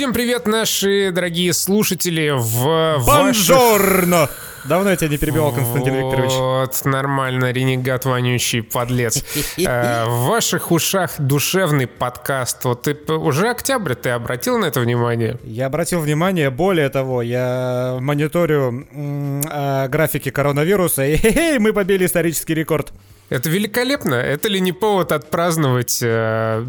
[0.00, 4.30] Всем привет, наши дорогие слушатели в Бонжорно!
[4.64, 6.32] Давно я тебя не перебивал, Константин вот, Викторович.
[6.32, 9.22] Вот, нормально, ренегат вонючий, подлец.
[9.58, 12.64] Э, В ваших ушах душевный подкаст.
[12.64, 15.36] Вот ты уже октябрь, ты обратил на это внимание?
[15.44, 18.88] Я обратил внимание, более того, я мониторю
[19.50, 22.90] а, графики коронавируса, и мы побили исторический рекорд.
[23.28, 24.14] Это великолепно.
[24.14, 26.64] Это ли не повод отпраздновать э,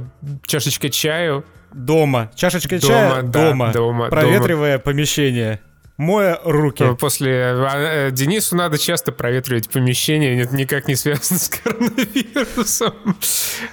[0.46, 1.46] чашечкой чаю?
[1.74, 2.32] Дома.
[2.36, 3.72] Чашечка Дома, чая да, дома.
[3.72, 5.60] дома, Проветривая помещение.
[5.98, 6.84] Моя руки.
[7.00, 12.94] После а, э, Денису надо часто проветривать помещение, это никак не связано с коронавирусом.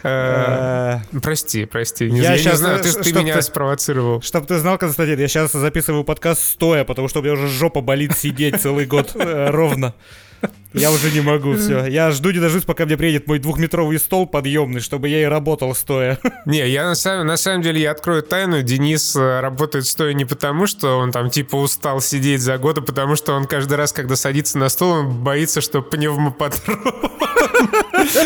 [0.02, 2.06] Э, Э, Прости, прости.
[2.06, 4.20] Я не знаю, ты меня спровоцировал.
[4.20, 7.80] Чтоб ты знал, Константин, я сейчас записываю подкаст стоя, потому что у меня уже жопа
[7.80, 9.94] болит сидеть целый год ровно.
[10.74, 11.86] Я уже не могу, все.
[11.86, 15.74] Я жду не дождусь, пока мне приедет мой двухметровый стол подъемный, чтобы я и работал
[15.74, 16.18] стоя.
[16.46, 18.62] Не, я на самом, на самом деле я открою тайну.
[18.62, 22.82] Денис э, работает стоя не потому, что он там типа устал сидеть за год, а
[22.82, 26.78] потому что он каждый раз, когда садится на стол, он боится, что пневмопатрон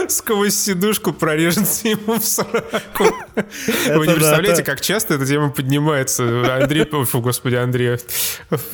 [0.09, 3.05] сквозь сидушку прорежется ему в сраку.
[3.35, 6.57] Вы не представляете, как часто эта тема поднимается.
[6.57, 7.99] Андрей, господи, Андрей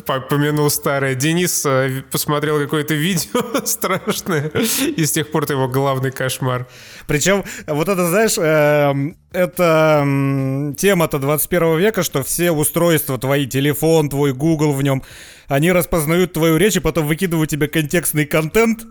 [0.04, 1.14] по- помянул старое.
[1.14, 6.66] Денис э, посмотрел какое-то видео страшное, и с тех пор это его главный кошмар.
[7.06, 10.04] Причем, вот это, знаешь, эм, это
[10.76, 15.02] тема-то 21 века, что все устройства, твои, телефон, твой Google в нем,
[15.48, 18.86] они распознают твою речь и потом выкидывают тебе контекстный контент.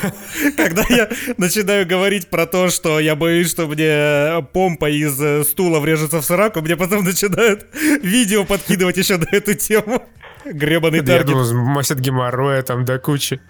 [0.56, 5.80] Когда я начинаю говорить про то, что я боюсь, что мне помпа из э, стула
[5.80, 7.66] врежется в сраку, мне потом начинают
[8.02, 10.02] видео подкидывать еще на эту тему.
[10.44, 11.26] Гребаный Я таргет.
[11.26, 13.40] думал, мастер геморроя там до кучи.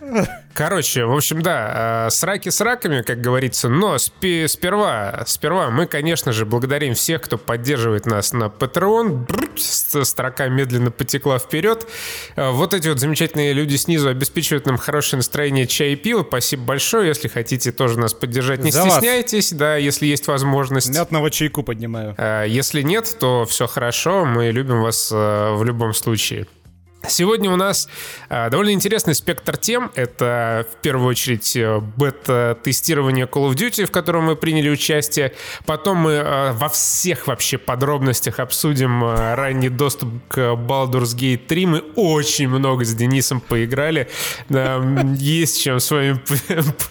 [0.57, 5.85] Короче, в общем, да, э, сраки с раками, как говорится, но спи- сперва, сперва мы,
[5.87, 9.27] конечно же, благодарим всех, кто поддерживает нас на Patreon.
[9.27, 9.51] Бррр,
[10.05, 11.87] Строка медленно потекла вперед.
[12.37, 16.25] Э, Вот эти вот замечательные люди снизу обеспечивают нам хорошее настроение чай и пива.
[16.27, 17.09] Спасибо большое.
[17.09, 18.95] Если хотите тоже нас поддержать, не За вас.
[18.95, 20.89] стесняйтесь, да, если есть возможность.
[20.89, 22.15] Мятного чайку поднимаю.
[22.17, 26.47] Э, Если нет, то все хорошо, мы любим вас в любом случае.
[27.09, 27.89] Сегодня у нас
[28.29, 29.91] э, довольно интересный спектр тем.
[29.95, 35.33] Это в первую очередь э, бета-тестирование Call of Duty, в котором мы приняли участие.
[35.67, 41.67] Потом мы э, во всех вообще подробностях обсудим ранний доступ к Baldur's Gate 3.
[41.67, 44.09] Мы очень много с Денисом поиграли.
[45.17, 46.21] Есть чем с вами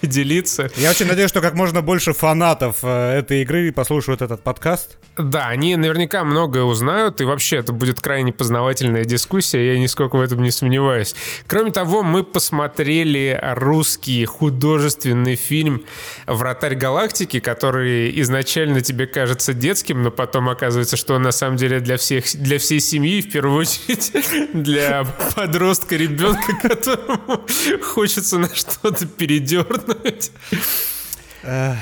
[0.00, 0.70] поделиться.
[0.76, 4.96] Я очень надеюсь, что как можно больше фанатов этой игры послушают этот подкаст.
[5.16, 10.20] Да, они наверняка многое узнают, и вообще это будет крайне познавательная дискуссия, я нисколько в
[10.20, 11.14] этом не сомневаюсь.
[11.46, 15.84] Кроме того, мы посмотрели русский художественный фильм
[16.26, 21.80] «Вратарь галактики», который изначально тебе кажется детским, но потом оказывается, что он на самом деле
[21.80, 24.12] для, всех, для всей семьи, в первую очередь
[24.52, 27.46] для подростка, ребенка, которому
[27.82, 30.30] хочется на что-то передернуть.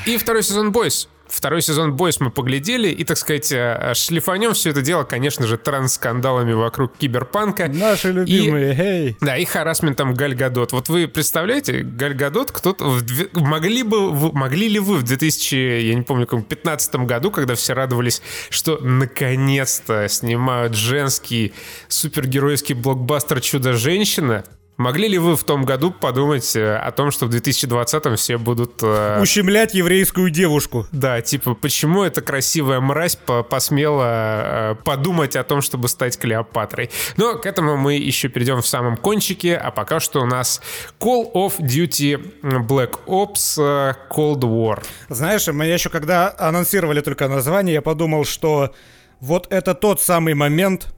[0.07, 1.09] И второй сезон «Бойс».
[1.34, 5.59] Второй сезон «Бойс» мы поглядели и, так сказать, э, шлифанем все это дело, конечно же,
[5.59, 7.67] транс-скандалами вокруг киберпанка.
[7.67, 9.17] Наши любимые, эй.
[9.21, 10.71] Да, и харасментом Галь Гадот.
[10.71, 12.84] Вот вы представляете, Галь Гадот, кто-то...
[12.84, 13.03] в
[13.33, 17.56] Могли, бы, вы- могли ли вы в 2000, я не помню, каком 15 году, когда
[17.56, 21.53] все радовались, что наконец-то снимают женский
[21.89, 24.45] супергеройский блокбастер «Чудо-женщина»,
[24.77, 28.81] Могли ли вы в том году подумать э, о том, что в 2020-м все будут...
[28.83, 30.87] э, Ущемлять еврейскую девушку.
[30.91, 36.91] да, типа, почему эта красивая мразь по- посмела э, подумать о том, чтобы стать Клеопатрой?
[37.17, 40.61] Но к этому мы еще перейдем в самом кончике, а пока что у нас
[40.99, 44.83] Call of Duty Black Ops э, Cold War.
[45.09, 48.75] Знаешь, мы еще когда анонсировали только название, я подумал, что
[49.21, 50.89] вот это тот самый момент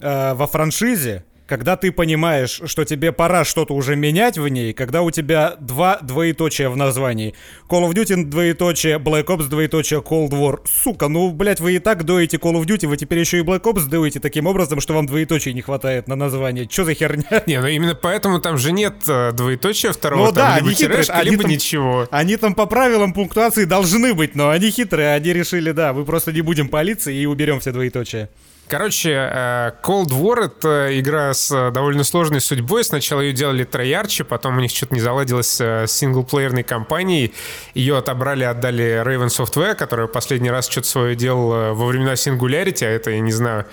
[0.00, 5.02] э, во франшизе, когда ты понимаешь, что тебе пора что-то уже менять в ней, когда
[5.02, 7.34] у тебя два двоеточия в названии.
[7.68, 10.60] Call of Duty двоеточие, Black Ops двоеточие, Cold War.
[10.64, 13.62] Сука, ну, блядь, вы и так доите Call of Duty, вы теперь еще и Black
[13.62, 16.68] Ops доите таким образом, что вам двоеточий не хватает на название.
[16.68, 17.24] Че за херня?
[17.46, 20.76] Не, ну именно поэтому там же нет э, двоеточия второго, Ну там да, либо они
[20.76, 22.08] хитрые, тирешка, они либо там- ничего.
[22.12, 26.30] Они там по правилам пунктуации должны быть, но они хитрые, они решили, да, мы просто
[26.30, 28.28] не будем палиться и уберем все двоеточия.
[28.70, 32.84] Короче, э, Cold War— это игра с э, довольно сложной судьбой.
[32.84, 37.34] Сначала ее делали Троярчи, потом у них что-то не заладилось э, с синглплеерной кампанией.
[37.74, 42.90] Ее отобрали, отдали Raven Software, которая последний раз что-то свое делала во времена Singularity, а
[42.90, 43.66] это, я не знаю,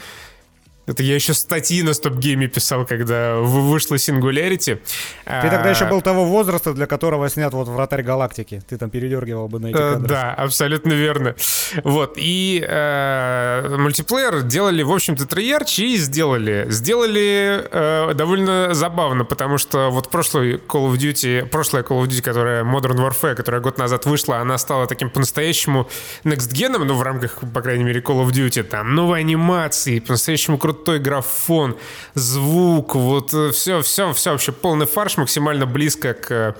[0.88, 4.80] Это я еще статьи на стоп-гейме писал, когда вышла Singularity.
[5.26, 8.64] Ты тогда еще а, был того возраста, для которого снят вот «Вратарь галактики».
[8.70, 10.08] Ты там передергивал бы на эти э, кадры.
[10.08, 11.36] Да, абсолютно верно.
[11.84, 16.68] Вот, и э, мультиплеер делали, в общем-то, Treyarch и сделали.
[16.70, 22.22] Сделали э, довольно забавно, потому что вот прошлый Call of Duty, прошлая Call of Duty,
[22.22, 25.90] которая Modern Warfare, которая год назад вышла, она стала таким по-настоящему
[26.24, 30.77] next-геном, ну, в рамках, по крайней мере, Call of Duty, там, новые анимации, по-настоящему крутой
[30.78, 31.76] крутой графон,
[32.14, 36.54] звук, вот все, все, все вообще полный фарш, максимально близко к э,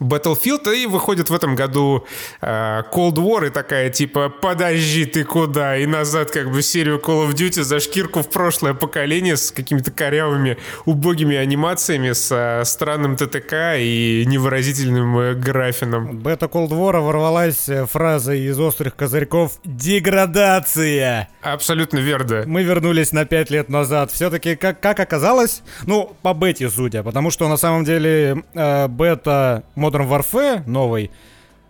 [0.00, 2.04] Battlefield, и выходит в этом году
[2.40, 7.28] э, Cold War, и такая типа «Подожди, ты куда?» И назад как бы серию Call
[7.28, 13.16] of Duty за шкирку в прошлое поколение с какими-то корявыми, убогими анимациями, с э, странным
[13.16, 16.18] ТТК и невыразительным э, графином.
[16.18, 22.44] Бета Cold War ворвалась э, фраза из «Острых козырьков» «Деградация!» Абсолютно верно.
[22.46, 24.10] Мы вернулись на пять лет назад.
[24.10, 29.64] Все-таки, как, как оказалось, ну, по бете судя, потому что на самом деле э, бета
[29.84, 31.10] Modern Warfare новый,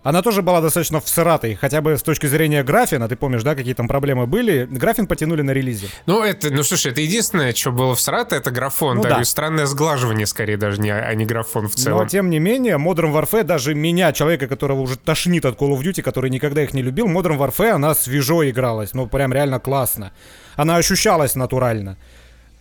[0.04, 3.72] она тоже была достаточно всратой, хотя бы с точки зрения графина, ты помнишь, да, какие
[3.72, 5.88] там проблемы были, графин потянули на релизе.
[6.04, 9.24] Ну, это, ну, слушай, это единственное, что было всрато, это графон, ну, да, да.
[9.24, 12.02] странное сглаживание, скорее, даже, не, а не графон в целом.
[12.02, 15.80] Но, тем не менее, Modern Warfare, даже меня, человека, которого уже тошнит от Call of
[15.80, 20.12] Duty, который никогда их не любил, Modern Warfare, она свежо игралась, ну, прям реально классно.
[20.54, 21.96] Она ощущалась натурально.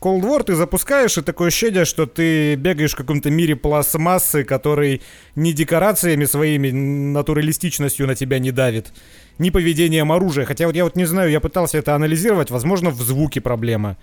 [0.04, 5.02] Cold War ты запускаешь, и такое ощущение, что ты бегаешь в каком-то мире пластмассы, который
[5.36, 8.92] ни декорациями своими, натуралистичностью на тебя не давит,
[9.38, 10.46] ни поведением оружия.
[10.46, 13.98] Хотя вот я вот не знаю, я пытался это анализировать, возможно, в звуке проблема.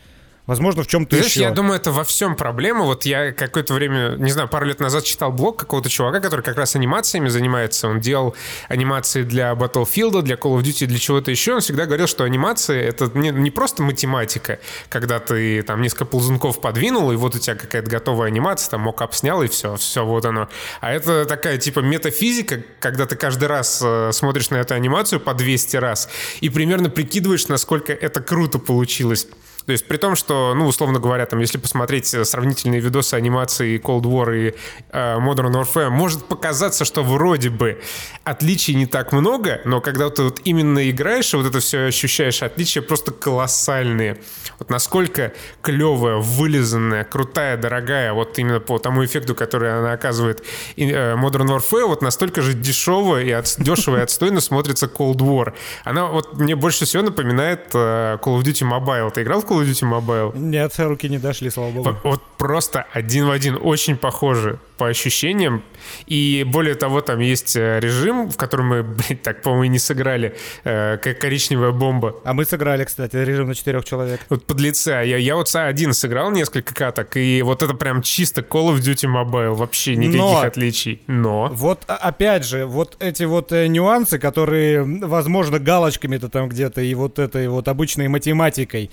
[0.50, 1.42] Возможно, в чем-то Знаешь, еще.
[1.42, 2.82] я думаю, это во всем проблема.
[2.82, 6.56] Вот я какое-то время, не знаю, пару лет назад читал блог какого-то чувака, который как
[6.56, 7.86] раз анимациями занимается.
[7.86, 8.34] Он делал
[8.68, 11.54] анимации для Battlefield, для Call of Duty, для чего-то еще.
[11.54, 14.58] Он всегда говорил, что анимации— это не, не просто математика,
[14.88, 19.14] когда ты там несколько ползунков подвинул, и вот у тебя какая-то готовая анимация, там мокап
[19.14, 20.48] снял, и все, все вот оно.
[20.80, 25.32] А это такая типа метафизика, когда ты каждый раз э, смотришь на эту анимацию по
[25.32, 26.08] 200 раз
[26.40, 29.28] и примерно прикидываешь, насколько это круто получилось.
[29.70, 33.80] То есть при том, что, ну, условно говоря, там, если посмотреть э, сравнительные видосы анимации
[33.80, 34.54] Cold War и
[34.90, 37.80] э, Modern Warfare, может показаться, что вроде бы
[38.24, 42.42] отличий не так много, но когда ты вот именно играешь и вот это все ощущаешь,
[42.42, 44.18] отличия просто колоссальные.
[44.58, 50.44] Вот насколько клевая, вылизанная, крутая, дорогая, вот именно по тому эффекту, который она оказывает
[50.76, 55.54] э, Modern Warfare, вот настолько же дешевая и от, дешево и отстойно смотрится Cold War.
[55.84, 59.12] Она вот мне больше всего напоминает э, Call of Duty Mobile.
[59.12, 60.38] Ты играл в Call Of Duty Mobile?
[60.38, 61.96] Нет, руки не дошли, слава богу.
[62.04, 65.62] Вот просто один в один, очень похожи по ощущениям.
[66.06, 69.78] И более того, там есть э, режим, в котором мы, блин, так, по-моему, и не
[69.78, 70.34] сыграли,
[70.64, 72.16] э, как коричневая бомба.
[72.24, 74.20] А мы сыграли, кстати, режим на четырех человек.
[74.30, 75.02] Вот под лица.
[75.02, 79.06] Я, я вот один сыграл несколько каток, и вот это прям чисто Call of Duty
[79.06, 81.02] Mobile, вообще никаких Но, отличий.
[81.06, 81.50] Но...
[81.52, 86.94] Вот, а, опять же, вот эти вот э, нюансы, которые, возможно, галочками-то там где-то, и
[86.94, 88.90] вот этой вот обычной математикой,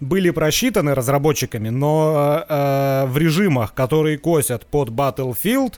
[0.00, 5.74] были просчитаны разработчиками, но э, в режимах, которые косят под Battlefield,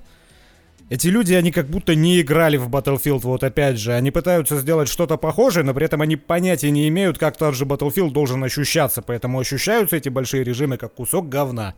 [0.91, 3.93] эти люди, они как будто не играли в Battlefield, вот опять же.
[3.93, 7.67] Они пытаются сделать что-то похожее, но при этом они понятия не имеют, как тот же
[7.67, 9.03] Battlefield должен ощущаться.
[9.03, 11.75] Поэтому ощущаются эти большие режимы как кусок говна.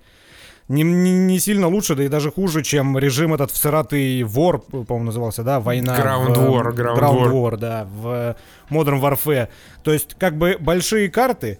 [0.69, 5.07] Не, не, не сильно лучше, да и даже хуже, чем режим этот всратый War, по-моему,
[5.07, 5.99] назывался, да, война.
[5.99, 7.33] Ground в, War, Ground, Ground War.
[7.33, 8.37] War, да, в
[8.71, 9.49] Modern Warfare.
[9.83, 11.59] То есть, как бы большие карты,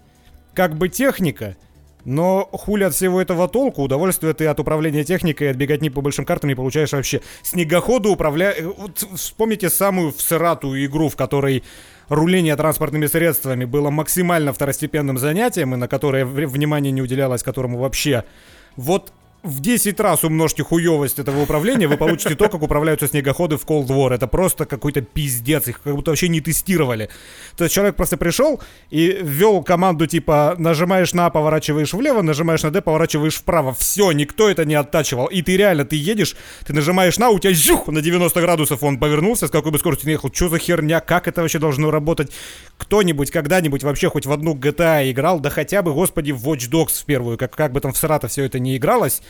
[0.61, 1.57] как бы техника,
[2.05, 6.27] но хули от всего этого толку, удовольствие ты от управления техникой от беготни по большим
[6.27, 7.23] картам не получаешь вообще.
[7.43, 8.53] Снегоходу управля...
[8.55, 11.65] Э, вот вспомните самую всратую игру, в которой
[12.11, 18.25] руление транспортными средствами было максимально второстепенным занятием, и на которое внимание не уделялось, которому вообще.
[18.77, 23.65] Вот в 10 раз умножьте хуевость этого управления, вы получите то, как управляются снегоходы в
[23.65, 24.15] Cold War.
[24.15, 27.09] Это просто какой-то пиздец, их как будто вообще не тестировали.
[27.57, 32.63] То есть человек просто пришел и ввел команду типа нажимаешь на А, поворачиваешь влево, нажимаешь
[32.63, 33.73] на Д, поворачиваешь вправо.
[33.73, 35.27] Все, никто это не оттачивал.
[35.27, 38.99] И ты реально, ты едешь, ты нажимаешь на, у тебя жух, на 90 градусов он
[38.99, 40.31] повернулся, с какой бы скоростью не ехал.
[40.33, 42.31] Что за херня, как это вообще должно работать?
[42.77, 47.03] Кто-нибудь когда-нибудь вообще хоть в одну GTA играл, да хотя бы, господи, в Watch Dogs
[47.03, 49.23] в первую, как, как бы там в Срата все это не игралось.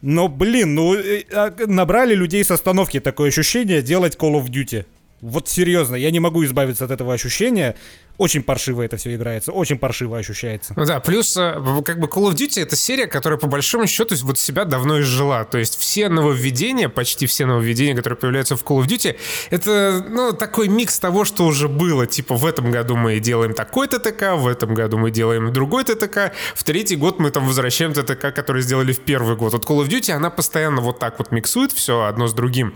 [0.00, 4.84] Но, блин, ну, э, а, набрали людей с остановки такое ощущение делать Call of Duty.
[5.20, 7.74] Вот серьезно, я не могу избавиться от этого ощущения.
[8.18, 10.74] Очень паршиво это все играется, очень паршиво ощущается.
[10.76, 14.16] Ну да, плюс э, как бы Call of Duty это серия, которая по большому счету
[14.22, 15.44] вот себя давно изжила.
[15.44, 19.16] То есть все нововведения, почти все нововведения, которые появляются в Call of Duty,
[19.50, 22.06] это ну, такой микс того, что уже было.
[22.06, 26.32] Типа в этом году мы делаем такой ТТК, в этом году мы делаем другой ТТК,
[26.54, 29.52] в третий год мы там возвращаем ТТК, который сделали в первый год.
[29.52, 32.74] Вот Call of Duty, она постоянно вот так вот миксует все одно с другим.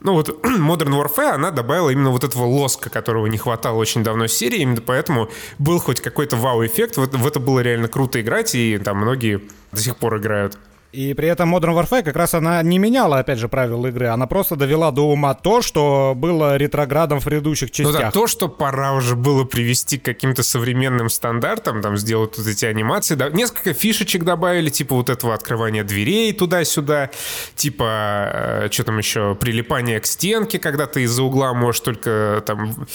[0.00, 4.26] Ну вот Modern Warfare, она добавила именно вот этого лоска, которого не хватало очень давно
[4.26, 8.78] серии, именно поэтому был хоть какой-то вау-эффект, в, в это было реально круто играть, и
[8.78, 9.42] там многие
[9.72, 10.58] до сих пор играют.
[10.90, 14.06] И при этом Modern Warfare как раз она не меняла, опять же, правила игры.
[14.06, 17.94] Она просто довела до ума то, что было ретроградом в предыдущих частях.
[17.94, 22.46] Ну да, то, что пора уже было привести к каким-то современным стандартам, там, сделать вот
[22.46, 23.16] эти анимации.
[23.16, 27.10] Да, несколько фишечек добавили, типа вот этого открывания дверей туда-сюда,
[27.54, 32.86] типа, э, что там еще, прилипание к стенке, когда ты из-за угла можешь только там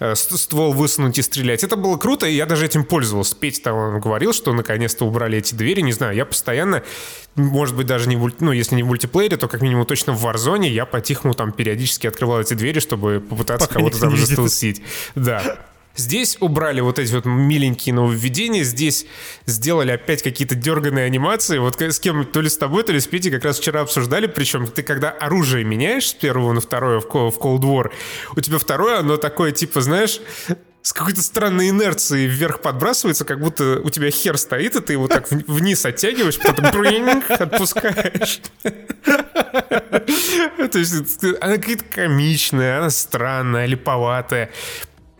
[0.00, 1.64] э, ствол высунуть и стрелять.
[1.64, 3.36] Это было круто, и я даже этим пользовался.
[3.36, 6.82] Петь там говорил, что наконец-то убрали эти двери, не знаю, я постоянно
[7.42, 10.24] может быть, даже не в, ну, если не в мультиплеере, то как минимум точно в
[10.24, 14.82] Warzone я по-тихому там периодически открывал эти двери, чтобы попытаться кого-то там застолсить.
[15.14, 15.58] Да.
[15.94, 19.04] Здесь убрали вот эти вот миленькие нововведения, здесь
[19.44, 21.58] сделали опять какие-то дерганные анимации.
[21.58, 24.26] Вот с кем, то ли с тобой, то ли с Петей как раз вчера обсуждали,
[24.26, 27.90] причем ты когда оружие меняешь с первого на второе в Cold War,
[28.34, 30.20] у тебя второе, оно такое, типа, знаешь,
[30.82, 35.06] с какой-то странной инерцией вверх подбрасывается, как будто у тебя хер стоит, и ты его
[35.06, 38.40] так вниз оттягиваешь, потом бринг, отпускаешь.
[40.72, 44.50] То есть она какая-то комичная, она странная, липоватая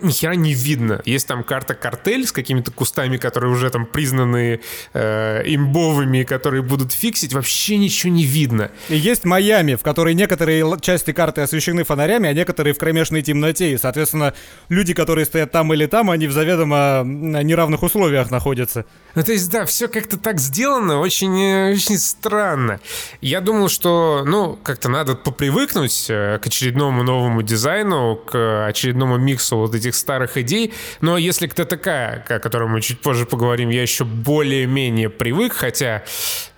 [0.02, 1.00] ни хера не видно.
[1.04, 4.61] Есть там карта картель с какими-то кустами, которые уже там признаны
[4.92, 8.71] э, имбовыми, которые будут фиксить, вообще ничего не видно.
[8.88, 13.73] И есть Майами, в которой некоторые части карты освещены фонарями, а некоторые в кромешной темноте.
[13.73, 14.35] И, соответственно,
[14.68, 18.85] люди, которые стоят там или там, они в заведомо неравных условиях находятся.
[19.14, 22.80] Ну, то есть, да, все как-то так сделано, очень, э, очень странно.
[23.21, 29.59] Я думал, что, ну, как-то надо попривыкнуть э, к очередному новому дизайну, к очередному миксу
[29.59, 30.72] вот этих старых идей.
[31.00, 36.02] Но если к ТТК, о котором мы чуть позже поговорим, я еще более-менее привык, хотя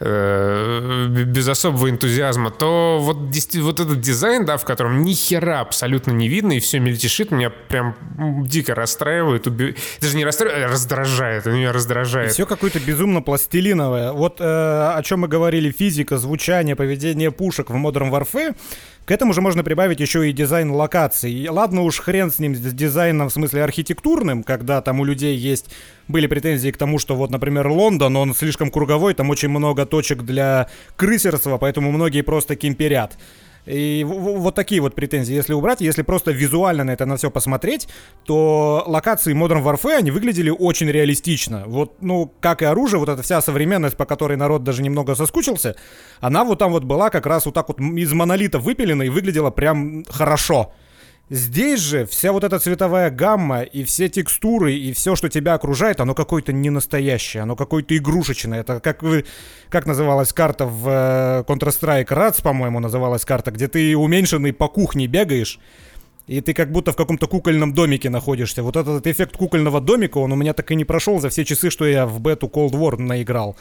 [0.00, 3.16] э, без особого энтузиазма, то вот,
[3.54, 7.50] вот этот дизайн, да, в котором ни хера абсолютно не видно, и все мельтешит, меня
[7.50, 7.96] прям
[8.46, 9.76] дико расстраивает, уби...
[10.00, 12.32] даже не расстраивает, а раздражает, меня раздражает.
[12.32, 14.12] Все какое-то безумно пластилиновое.
[14.12, 18.54] Вот э, о чем мы говорили, физика, звучание, поведение пушек в Modern Warfare,
[19.04, 21.48] к этому же можно прибавить еще и дизайн локаций.
[21.48, 25.70] Ладно уж хрен с ним, с дизайном в смысле архитектурным, когда там у людей есть
[26.08, 30.22] были претензии к тому, что вот, например, Лондон, он слишком круговой, там очень много точек
[30.22, 33.18] для крысерства, поэтому многие просто кемперят.
[33.66, 37.88] И вот такие вот претензии, если убрать, если просто визуально на это на все посмотреть,
[38.24, 41.64] то локации Modern Warfare, они выглядели очень реалистично.
[41.66, 45.76] Вот, ну, как и оружие, вот эта вся современность, по которой народ даже немного соскучился,
[46.20, 49.50] она вот там вот была как раз вот так вот из монолита выпилена и выглядела
[49.50, 50.72] прям хорошо.
[51.30, 56.00] Здесь же вся вот эта цветовая гамма и все текстуры и все, что тебя окружает,
[56.00, 58.60] оно какое-то не настоящее, оно какое-то игрушечное.
[58.60, 59.24] Это как вы,
[59.70, 65.06] как называлась карта в э, Counter-Strike Rats, по-моему, называлась карта, где ты уменьшенный по кухне
[65.06, 65.58] бегаешь,
[66.26, 68.62] и ты как будто в каком-то кукольном домике находишься.
[68.62, 71.70] Вот этот эффект кукольного домика, он у меня так и не прошел за все часы,
[71.70, 73.56] что я в бету Cold War наиграл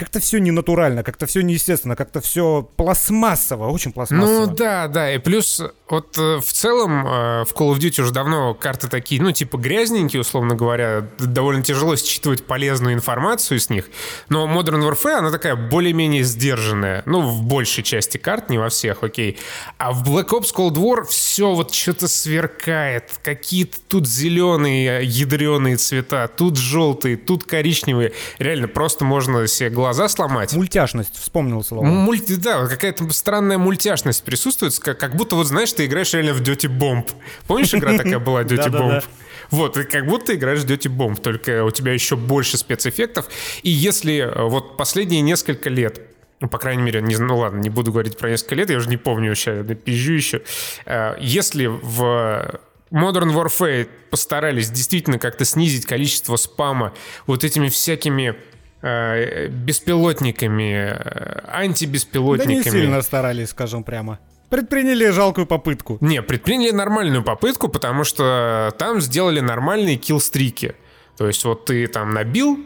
[0.00, 4.46] как-то все ненатурально, как-то все неестественно, как-то все пластмассово, очень пластмассово.
[4.46, 8.12] Ну да, да, и плюс вот э, в целом э, в Call of Duty уже
[8.12, 13.90] давно карты такие, ну типа грязненькие, условно говоря, довольно тяжело считывать полезную информацию с них,
[14.28, 19.02] но Modern Warfare, она такая более-менее сдержанная, ну в большей части карт, не во всех,
[19.02, 19.38] окей,
[19.76, 26.26] а в Black Ops Cold War все вот что-то сверкает, какие-то тут зеленые ядреные цвета,
[26.28, 30.52] тут желтые, тут коричневые, реально просто можно себе глаз глаза сломать.
[30.52, 31.84] Мультяшность, вспомнил слово.
[31.84, 36.42] Мульти, да, какая-то странная мультяшность присутствует, как, как будто вот, знаешь, ты играешь реально в
[36.42, 37.10] Dirty Bomb.
[37.46, 39.02] Помнишь, игра такая была, Dirty Bomb?
[39.50, 43.28] Вот, и как будто играешь в Dirty Bomb, только у тебя еще больше спецэффектов.
[43.62, 46.02] И если э, вот последние несколько лет
[46.40, 48.88] ну, по крайней мере, не, ну ладно, не буду говорить про несколько лет, я уже
[48.88, 50.42] не помню сейчас, напизжу еще.
[50.84, 52.60] Э, если в
[52.90, 56.92] Modern Warfare постарались действительно как-то снизить количество спама
[57.26, 58.36] вот этими всякими
[58.82, 62.62] Э, беспилотниками, э, антибеспилотниками.
[62.62, 64.18] Да не сильно старались, скажем прямо.
[64.50, 65.96] Предприняли жалкую попытку.
[66.00, 70.74] Не, предприняли нормальную попытку, потому что там сделали нормальные киллстрики.
[71.16, 72.58] То есть вот ты там набил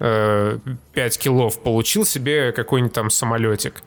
[0.00, 0.58] э,
[0.92, 3.82] 5 киллов, получил себе какой-нибудь там самолетик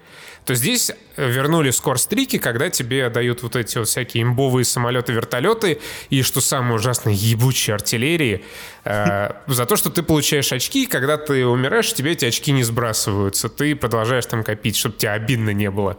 [0.46, 6.22] то здесь вернули скорстрики, когда тебе дают вот эти вот всякие имбовые самолеты, вертолеты и,
[6.22, 8.46] что самое ужасное, ебучие артиллерии,
[8.84, 13.50] э, за то, что ты получаешь очки, когда ты умираешь, тебе эти очки не сбрасываются,
[13.50, 15.98] ты продолжаешь там копить, чтобы тебе обидно не было.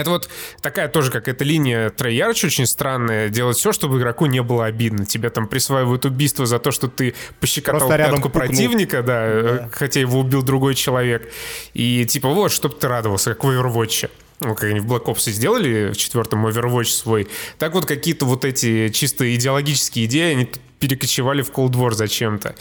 [0.00, 0.28] Это вот
[0.62, 3.28] такая тоже какая-то линия Treyarch очень странная.
[3.28, 5.04] Делать все, чтобы игроку не было обидно.
[5.04, 10.00] Тебе там присваивают убийство за то, что ты пощекотал Просто пятку противника, да, да, хотя
[10.00, 11.30] его убил другой человек.
[11.74, 14.10] И типа вот, чтобы ты радовался, как в Overwatch.
[14.40, 17.28] Ну, как они в Black Ops сделали в четвертом Overwatch свой.
[17.58, 22.54] Так вот какие-то вот эти чисто идеологические идеи, они перекочевали в Cold War зачем-то.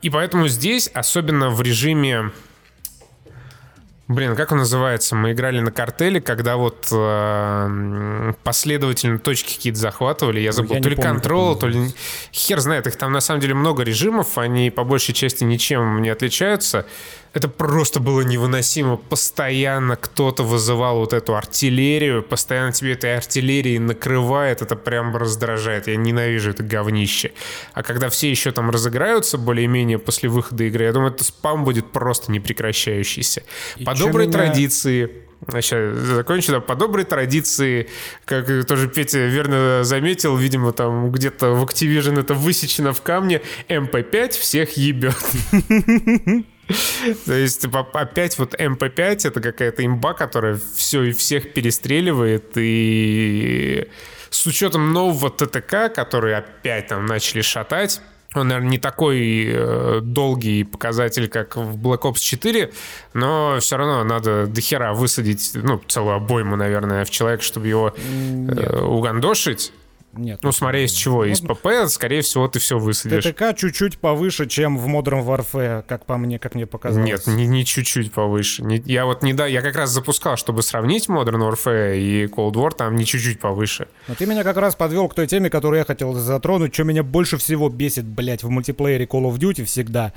[0.00, 2.30] И поэтому здесь, особенно в режиме
[4.08, 5.16] Блин, как он называется?
[5.16, 10.38] Мы играли на картеле, когда вот э, последовательно точки какие-то захватывали.
[10.38, 11.92] Я забыл, я то ли контрол, то ли...
[12.32, 16.08] Хер знает, их там на самом деле много режимов, они по большей части ничем не
[16.08, 16.86] отличаются
[17.36, 18.96] это просто было невыносимо.
[18.96, 25.86] Постоянно кто-то вызывал вот эту артиллерию, постоянно тебе этой артиллерией накрывает, это прям раздражает.
[25.86, 27.32] Я ненавижу это говнище.
[27.74, 31.92] А когда все еще там разыграются более-менее после выхода игры, я думаю, это спам будет
[31.92, 33.42] просто непрекращающийся.
[33.76, 34.38] И По доброй меня...
[34.38, 35.26] традиции
[35.60, 36.52] Сейчас закончу.
[36.52, 37.88] Да, по доброй традиции,
[38.24, 44.30] как тоже Петя верно заметил, видимо, там где-то в Activision это высечено в камне, MP5
[44.30, 45.14] всех ебет.
[47.26, 53.88] То есть опять вот MP5 это какая-то имба, которая все и всех перестреливает, и
[54.30, 58.00] с учетом нового TTK, который опять там начали шатать,
[58.34, 62.72] он, наверное, не такой э, долгий показатель, как в Black Ops 4,
[63.14, 68.80] но все равно надо дохера высадить, ну, целую обойму, наверное, в человека, чтобы его э,
[68.80, 69.72] угандошить.
[70.16, 70.40] Нет.
[70.42, 71.24] Ну, смотря из чего.
[71.24, 73.24] Из ПП, скорее всего, ты все высадишь.
[73.24, 77.06] ТТК чуть-чуть повыше, чем в Modern Warfare, как по мне, как мне показалось.
[77.06, 78.62] Нет, не, не чуть-чуть повыше.
[78.62, 82.52] Не, я вот не да, я как раз запускал, чтобы сравнить Modern Warfare и Cold
[82.52, 83.88] War, там не чуть-чуть повыше.
[84.08, 87.02] Но ты меня как раз подвел к той теме, которую я хотел затронуть, что меня
[87.02, 90.12] больше всего бесит, блядь, в мультиплеере Call of Duty всегда.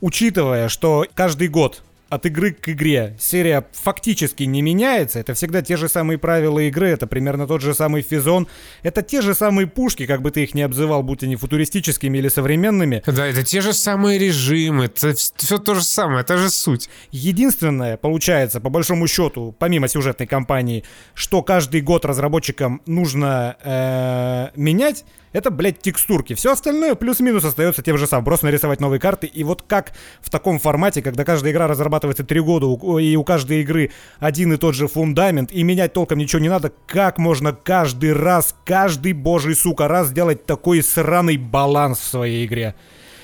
[0.00, 5.18] Учитывая, что каждый год от игры к игре серия фактически не меняется.
[5.18, 8.46] Это всегда те же самые правила игры, это примерно тот же самый физон.
[8.82, 12.28] Это те же самые пушки, как бы ты их ни обзывал, будь они футуристическими или
[12.28, 13.02] современными.
[13.06, 16.88] Да, это те же самые режимы, это все то же самое, это же суть.
[17.10, 20.84] Единственное, получается, по большому счету, помимо сюжетной кампании,
[21.14, 26.34] что каждый год разработчикам нужно э, менять, это, блядь, текстурки.
[26.34, 28.24] Все остальное плюс-минус остается тем же самым.
[28.24, 29.26] Просто нарисовать новые карты.
[29.26, 32.66] И вот как в таком формате, когда каждая игра разрабатывается три года,
[32.98, 36.72] и у каждой игры один и тот же фундамент, и менять толком ничего не надо,
[36.86, 42.74] как можно каждый раз, каждый божий, сука, раз сделать такой сраный баланс в своей игре?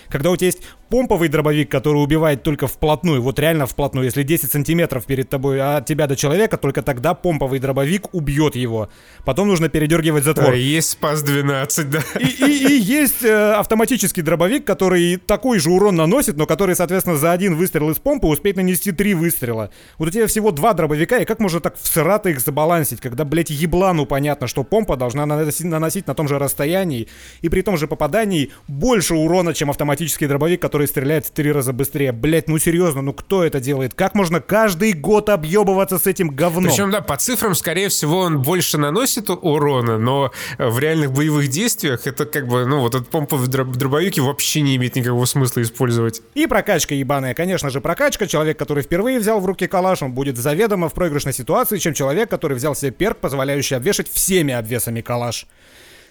[0.09, 4.51] Когда у тебя есть помповый дробовик, который убивает только вплотную, вот реально вплотную, если 10
[4.51, 8.89] сантиметров перед тобой от тебя до человека, только тогда помповый дробовик убьет его.
[9.25, 10.53] Потом нужно передергивать затвор.
[10.53, 12.01] А, есть спас 12, да.
[12.21, 17.17] И, и, и есть э, автоматический дробовик, который такой же урон наносит, но который, соответственно,
[17.17, 19.71] за один выстрел из помпы успеет нанести три выстрела.
[19.99, 23.51] Вот у тебя всего два дробовика, и как можно так всрато их забалансить, когда, блядь,
[23.51, 27.09] еблану понятно, что помпа должна наносить, наносить на том же расстоянии
[27.41, 31.53] и при том же попадании больше урона, чем автоматический дробовик, который который стреляет в три
[31.53, 32.11] раза быстрее.
[32.11, 33.95] Блять, ну серьезно, ну кто это делает?
[33.95, 36.65] Как можно каждый год объебываться с этим говном?
[36.65, 42.09] Причем, да, по цифрам, скорее всего, он больше наносит урона, но в реальных боевых действиях
[42.09, 46.23] это как бы, ну, вот этот помповый дробовик вообще не имеет никакого смысла использовать.
[46.35, 47.35] И прокачка ебаная.
[47.35, 48.27] Конечно же, прокачка.
[48.27, 52.29] Человек, который впервые взял в руки калаш, он будет заведомо в проигрышной ситуации, чем человек,
[52.29, 55.47] который взял себе перк, позволяющий обвешать всеми обвесами калаш.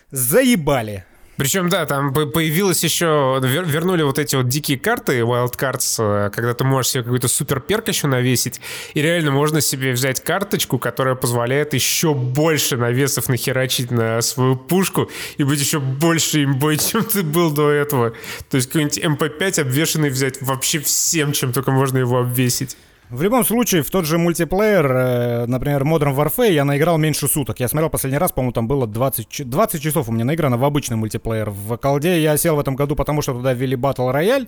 [0.09, 1.03] Заебали.
[1.37, 6.53] Причем, да, там появилось еще, вернули вот эти вот дикие карты, wild cards, э, когда
[6.53, 8.61] ты можешь себе какой-то супер перк еще навесить,
[8.93, 15.09] и реально можно себе взять карточку, которая позволяет еще больше навесов нахерачить на свою пушку
[15.37, 18.13] и быть еще больше имбой, чем ты был до этого.
[18.49, 22.77] То есть какой-нибудь MP5 обвешенный взять вообще всем, чем только можно его обвесить.
[23.09, 27.59] В любом случае, в тот же мультиплеер, э, например, Modern Warfare, я наиграл меньше суток.
[27.59, 30.97] Я смотрел последний раз, по-моему, там было 20, 20 часов у меня наиграно в обычный
[30.97, 31.49] мультиплеер.
[31.49, 34.47] В колде я сел в этом году, потому что туда ввели Battle Royale,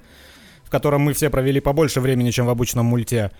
[0.64, 3.32] в котором мы все провели побольше времени, чем в обычном мульте.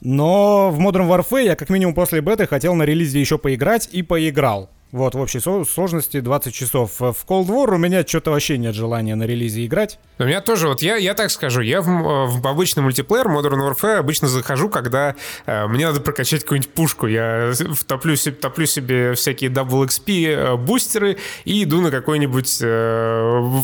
[0.00, 4.02] Но в Modern Warfare я как минимум после беты хотел на релизе еще поиграть и
[4.02, 4.70] поиграл.
[4.92, 6.92] Вот, в общей сложности 20 часов.
[7.00, 9.98] В Cold War у меня что-то вообще нет желания на релизе играть.
[10.18, 13.96] У меня тоже, вот я, я так скажу, я в, в обычный мультиплеер Modern Warfare
[13.96, 17.08] обычно захожу, когда э, мне надо прокачать какую-нибудь пушку.
[17.08, 17.52] Я
[17.86, 23.60] топлю, топлю себе всякие Double XP э, бустеры и иду на какую-нибудь э,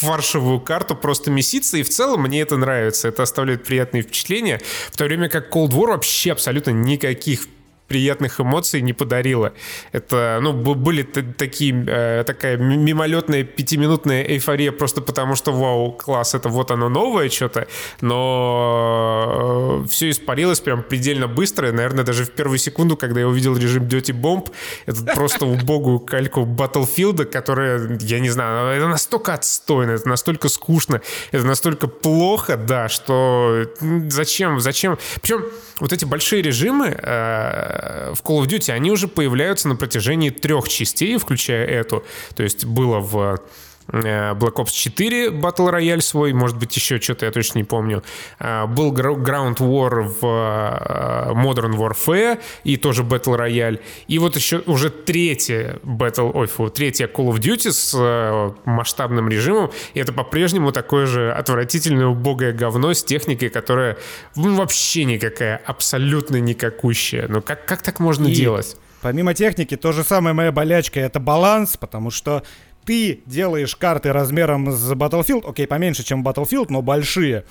[0.00, 3.08] фаршевую карту просто меситься, и в целом мне это нравится.
[3.08, 4.60] Это оставляет приятные впечатления,
[4.92, 7.46] в то время как Cold War вообще абсолютно никаких
[7.90, 9.52] приятных эмоций не подарила.
[9.90, 16.48] Это, ну, были такие, э, такая мимолетная пятиминутная эйфория просто потому, что, вау, класс, это
[16.48, 17.66] вот оно новое что-то,
[18.00, 23.26] но э, все испарилось прям предельно быстро, и, наверное, даже в первую секунду, когда я
[23.26, 24.52] увидел режим Dirty Bomb,
[24.86, 31.00] это просто убогую кальку Battlefield, которая, я не знаю, это настолько отстойно, это настолько скучно,
[31.32, 33.66] это настолько плохо, да, что
[34.08, 35.44] зачем, зачем, причем
[35.80, 37.79] вот эти большие режимы, э,
[38.14, 42.04] в Call of Duty, они уже появляются на протяжении трех частей, включая эту.
[42.36, 47.26] То есть было в Э, Black Ops 4 Battle Royale свой, может быть, еще что-то,
[47.26, 48.02] я точно не помню.
[48.38, 53.80] Э, был Ground War в э, Modern Warfare и тоже Battle Royale.
[54.08, 59.70] И вот еще уже третья Battle, ой, фу, третья Call of Duty с масштабным режимом.
[59.94, 63.96] И это по-прежнему такое же отвратительное, убогое говно с техникой, которая
[64.36, 67.26] ну, вообще никакая, абсолютно никакущая.
[67.28, 68.34] Ну как, как так можно и...
[68.34, 68.76] делать?
[69.02, 72.42] Помимо техники, то же самое моя болячка— это баланс, потому что
[72.90, 77.44] ты делаешь карты размером с Battlefield, окей, поменьше, чем Battlefield, но большие,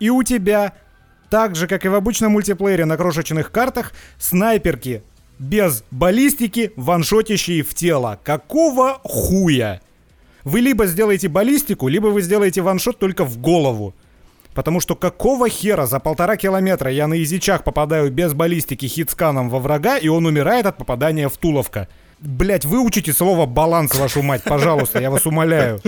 [0.00, 0.74] и у тебя,
[1.30, 5.02] так же, как и в обычном мультиплеере на крошечных картах, снайперки
[5.38, 8.20] без баллистики, ваншотящие в тело.
[8.22, 9.80] Какого хуя?
[10.44, 13.94] Вы либо сделаете баллистику, либо вы сделаете ваншот только в голову.
[14.52, 19.58] Потому что какого хера за полтора километра я на изичах попадаю без баллистики хитсканом во
[19.58, 21.88] врага, и он умирает от попадания в туловка?
[22.22, 25.80] Блять, выучите слово баланс, вашу мать, пожалуйста, я вас умоляю.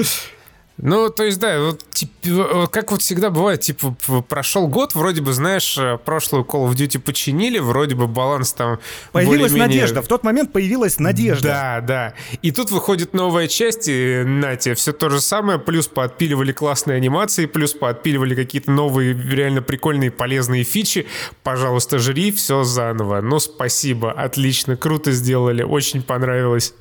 [0.77, 3.95] Ну, то есть, да, вот, типа, как вот всегда бывает, типа,
[4.29, 8.81] прошел год, вроде бы, знаешь, э, прошлую Call of Duty починили, вроде бы баланс там
[9.13, 11.49] Появилась надежда, в тот момент появилась надежда.
[11.49, 12.15] Да, да.
[12.43, 16.97] И тут выходит новая часть, и, на тебе, все то же самое, плюс поотпиливали классные
[16.97, 21.07] анимации, плюс поотпиливали какие-то новые, реально прикольные, полезные фичи.
[21.45, 23.21] Пожалуйста, жри все заново.
[23.21, 26.75] Ну, спасибо, отлично, круто сделали, очень понравилось.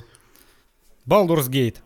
[1.06, 1.76] Baldur's Gate.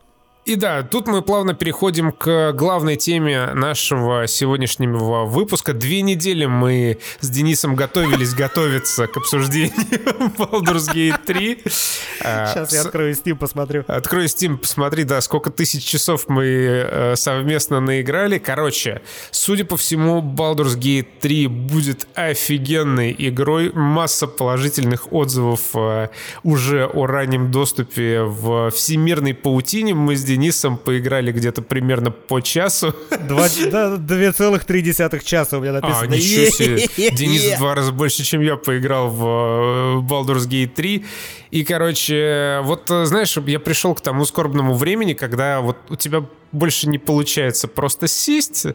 [0.48, 5.74] И да, тут мы плавно переходим к главной теме нашего сегодняшнего выпуска.
[5.74, 9.74] Две недели мы с Денисом готовились готовиться к обсуждению
[10.38, 11.64] Baldur's Gate 3.
[11.66, 13.84] Сейчас я открою Steam, посмотрю.
[13.86, 18.38] Открою Steam, посмотри, да, сколько тысяч часов мы э, совместно наиграли.
[18.38, 23.70] Короче, судя по всему, Baldur's Gate 3 будет офигенной игрой.
[23.74, 26.08] Масса положительных отзывов э,
[26.42, 29.92] уже о раннем доступе в всемирной паутине.
[29.92, 30.37] Мы с Денисом
[30.76, 32.94] поиграли где-то примерно по часу.
[33.28, 36.02] Два, да, 2,3 часа у меня написано.
[36.02, 36.88] А, ничего себе.
[37.12, 41.04] Денис в два раза больше, чем я поиграл в э, Baldur's Gate 3.
[41.50, 46.24] И, короче, вот, э, знаешь, я пришел к тому скорбному времени, когда вот у тебя
[46.52, 48.66] больше не получается просто сесть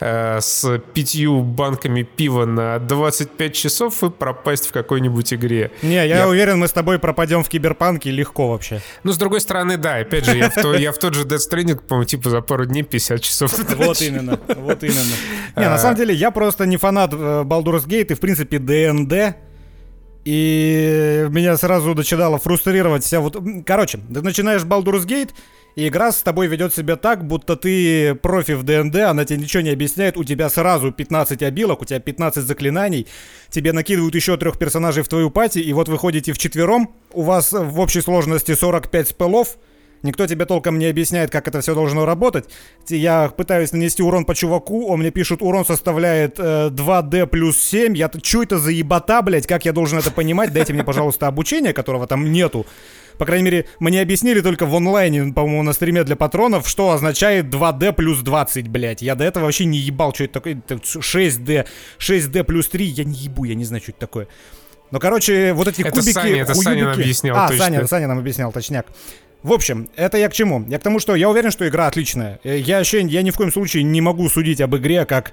[0.00, 5.70] э, с пятью банками пива на 25 часов и пропасть в какой-нибудь игре.
[5.82, 8.80] Не, я, я уверен, мы с тобой пропадем в киберпанке легко вообще.
[9.02, 11.50] Ну, с другой стороны, да, опять же, я в, то, я в тот же Death
[11.50, 13.52] Stranding, по-моему, типа за пару дней 50 часов.
[13.76, 15.14] Вот именно, вот именно.
[15.56, 19.36] Не, на самом деле, я просто не фанат э, Baldur's Gate и, в принципе, ДНД.
[20.24, 23.36] И меня сразу начинало фрустрировать вся вот...
[23.66, 25.30] Короче, ты начинаешь Baldur's Gate,
[25.74, 29.62] и игра с тобой ведет себя так, будто ты профи в ДНД, она тебе ничего
[29.62, 33.06] не объясняет, у тебя сразу 15 обилок, у тебя 15 заклинаний,
[33.48, 37.52] тебе накидывают еще трех персонажей в твою пати, и вот вы ходите вчетвером, у вас
[37.52, 39.56] в общей сложности 45 спелов,
[40.02, 42.46] Никто тебе толком не объясняет, как это все должно работать.
[42.88, 47.96] Я пытаюсь нанести урон по чуваку, он мне пишет, урон составляет э, 2D плюс 7.
[47.96, 50.52] Я, что это за ебата, блядь, как я должен это понимать?
[50.52, 52.66] Дайте мне, пожалуйста, обучение, которого там нету.
[53.18, 57.46] По крайней мере, мне объяснили только в онлайне, по-моему, на стриме для патронов, что означает
[57.46, 59.02] 2D плюс 20, блядь.
[59.02, 60.54] Я до этого вообще не ебал, что это такое.
[60.54, 61.66] 6D,
[61.98, 64.28] 6D плюс 3, я не ебу, я не знаю, что это такое.
[64.90, 66.12] Но, короче, вот эти это кубики...
[66.12, 67.36] Саня, это Саня нам объяснял.
[67.36, 68.86] А, Саня, Саня нам объяснял, точняк.
[69.42, 70.64] В общем, это я к чему?
[70.68, 72.38] Я к тому, что я уверен, что игра отличная.
[72.44, 75.32] Э, я вообще, я ни в коем случае не могу судить об игре как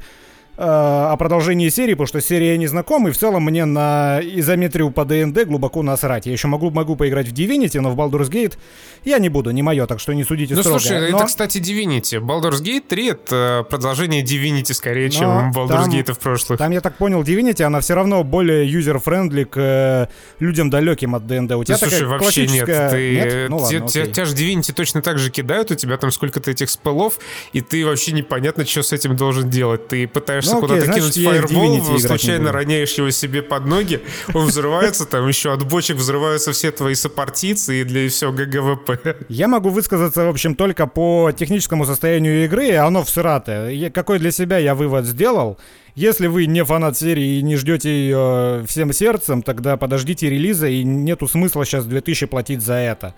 [0.62, 5.06] о продолжении серии, потому что серия не знакома, и в целом мне на изометрию по
[5.06, 6.26] ДНД глубоко насрать.
[6.26, 8.58] Я еще могу, могу поиграть в Divinity, но в Baldur's Gate
[9.06, 10.80] я не буду, не мое, так что не судите ну, строго.
[10.80, 11.18] слушай, но...
[11.18, 12.20] это, кстати, Divinity.
[12.20, 16.60] Baldur's Gate 3— это продолжение Divinity скорее, но чем Baldur's там, Gate в прошлых.
[16.60, 20.08] Там, я так понял, Divinity, она все равно более user-friendly к э,
[20.40, 21.54] людям далеким от DnD.
[21.54, 22.82] У тебя да, слушай, такая вообще классическая...
[22.82, 22.92] нет.
[22.92, 23.50] Ты, нет?
[23.50, 26.70] Ну, ладно, тебя, тебя же Divinity точно так же кидают, у тебя там сколько-то этих
[26.70, 27.18] спеллов,
[27.54, 29.88] и ты вообще непонятно, что с этим должен делать.
[29.88, 34.02] Ты пытаешься ну, куда-то кинуть fireball, случайно роняешь его себе под ноги,
[34.34, 39.26] он взрывается, там еще от бочек взрываются все твои сопартийцы, и для всего GG WP.
[39.30, 43.90] Я могу высказаться, в общем, только по техническому состоянию игры, оно всратое.
[43.90, 45.58] Какой для себя я вывод сделал?
[45.96, 50.84] Если вы не фанат серии и не ждете ее всем сердцем, тогда подождите релиза, и
[50.84, 53.16] нету смысла сейчас 2000 платить за это.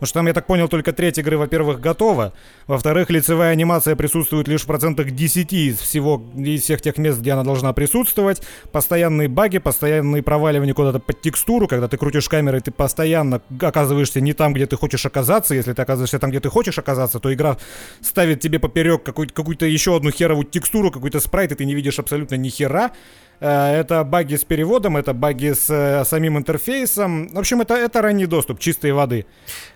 [0.00, 2.32] Потому что там, я так понял, только треть игры, во-первых, готова.
[2.66, 7.32] Во-вторых, лицевая анимация присутствует лишь в процентах 10 из всего, из всех тех мест, где
[7.32, 8.40] она должна присутствовать.
[8.72, 11.68] Постоянные баги, постоянные проваливания куда-то под текстуру.
[11.68, 15.54] Когда ты крутишь камерой, ты постоянно оказываешься не там, где ты хочешь оказаться.
[15.54, 17.58] Если ты оказываешься там, где ты хочешь оказаться, то игра
[18.00, 21.98] ставит тебе поперек какую-то, какую-то еще одну херовую текстуру, какой-то спрайт, и ты не видишь
[21.98, 22.92] абсолютно ни хера.
[23.40, 27.28] Э, это баги с переводом, это баги с э, самим интерфейсом.
[27.28, 29.24] В общем, это, это ранний доступ, чистой воды.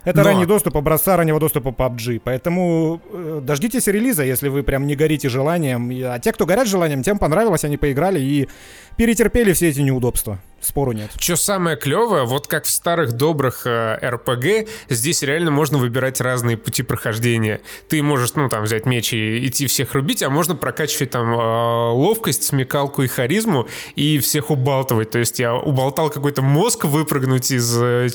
[0.05, 0.25] Это Но...
[0.25, 2.21] ранний доступ образца раннего доступа PUBG.
[2.23, 5.91] Поэтому э, дождитесь релиза, если вы прям не горите желанием.
[6.05, 8.49] А те, кто горят желанием, тем понравилось, они поиграли и
[8.97, 10.39] перетерпели все эти неудобства.
[10.65, 11.11] Спору нет.
[11.19, 16.57] Что самое клевое, вот как в старых добрых э, РПГ, здесь реально можно выбирать разные
[16.57, 17.61] пути прохождения.
[17.89, 21.91] Ты можешь, ну, там, взять меч и идти всех рубить, а можно прокачивать там э,
[21.93, 25.11] ловкость, смекалку и харизму и всех убалтывать.
[25.11, 27.77] То есть я уболтал какой-то мозг выпрыгнуть из...
[27.81, 28.09] Э,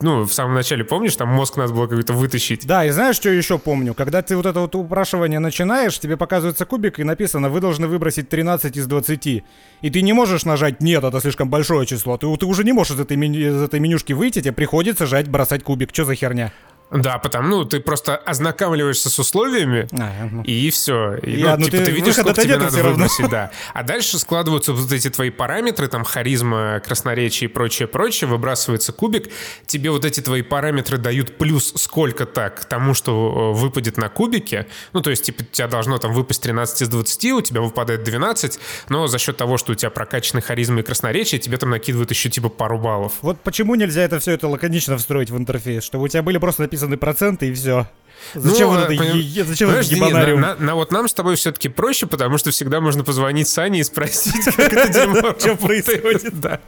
[0.00, 2.66] ну, в самом начале, помнишь, там мозг надо было какой-то вытащить.
[2.66, 3.94] Да, и знаешь, что еще помню?
[3.94, 8.28] Когда ты вот это вот упрашивание начинаешь, тебе показывается кубик и написано, вы должны выбросить
[8.28, 9.26] 13 из 20.
[9.26, 11.93] И ты не можешь нажать «нет, это слишком большое число.
[12.02, 15.28] Ты, ты уже не можешь из этой, меню, из этой менюшки выйти, тебе приходится жать,
[15.28, 15.90] бросать кубик.
[15.92, 16.52] Что за херня?
[16.90, 20.42] Да, потому ну ты просто ознакомливаешься с условиями а, ну.
[20.42, 21.16] и все.
[21.16, 23.50] И, ну, ну, типа, ты, ты видишь, сколько тебе надо выбросить, да.
[23.74, 29.30] А дальше складываются вот эти твои параметры, там харизма, красноречие и прочее, прочее, выбрасывается кубик,
[29.66, 34.08] тебе вот эти твои параметры дают плюс сколько так к тому, что э, выпадет на
[34.08, 34.66] кубике.
[34.92, 38.04] Ну, то есть, типа, у тебя должно там выпасть 13 из 20, у тебя выпадает
[38.04, 42.10] 12, но за счет того, что у тебя прокачаны харизма и красноречие, тебе там накидывают
[42.10, 43.14] еще типа пару баллов.
[43.22, 46.62] Вот почему нельзя это все это лаконично встроить в интерфейс, чтобы у тебя были просто
[46.74, 47.86] написаны проценты и все.
[48.34, 49.16] Зачем ну, вот это, поним...
[49.16, 49.44] е...
[49.44, 50.40] зачем это ебанариум?
[50.40, 53.80] На, на, на, вот нам с тобой все-таки проще, потому что всегда можно позвонить Сане
[53.80, 56.40] и спросить, как это дерьмо Что происходит.
[56.40, 56.60] Да.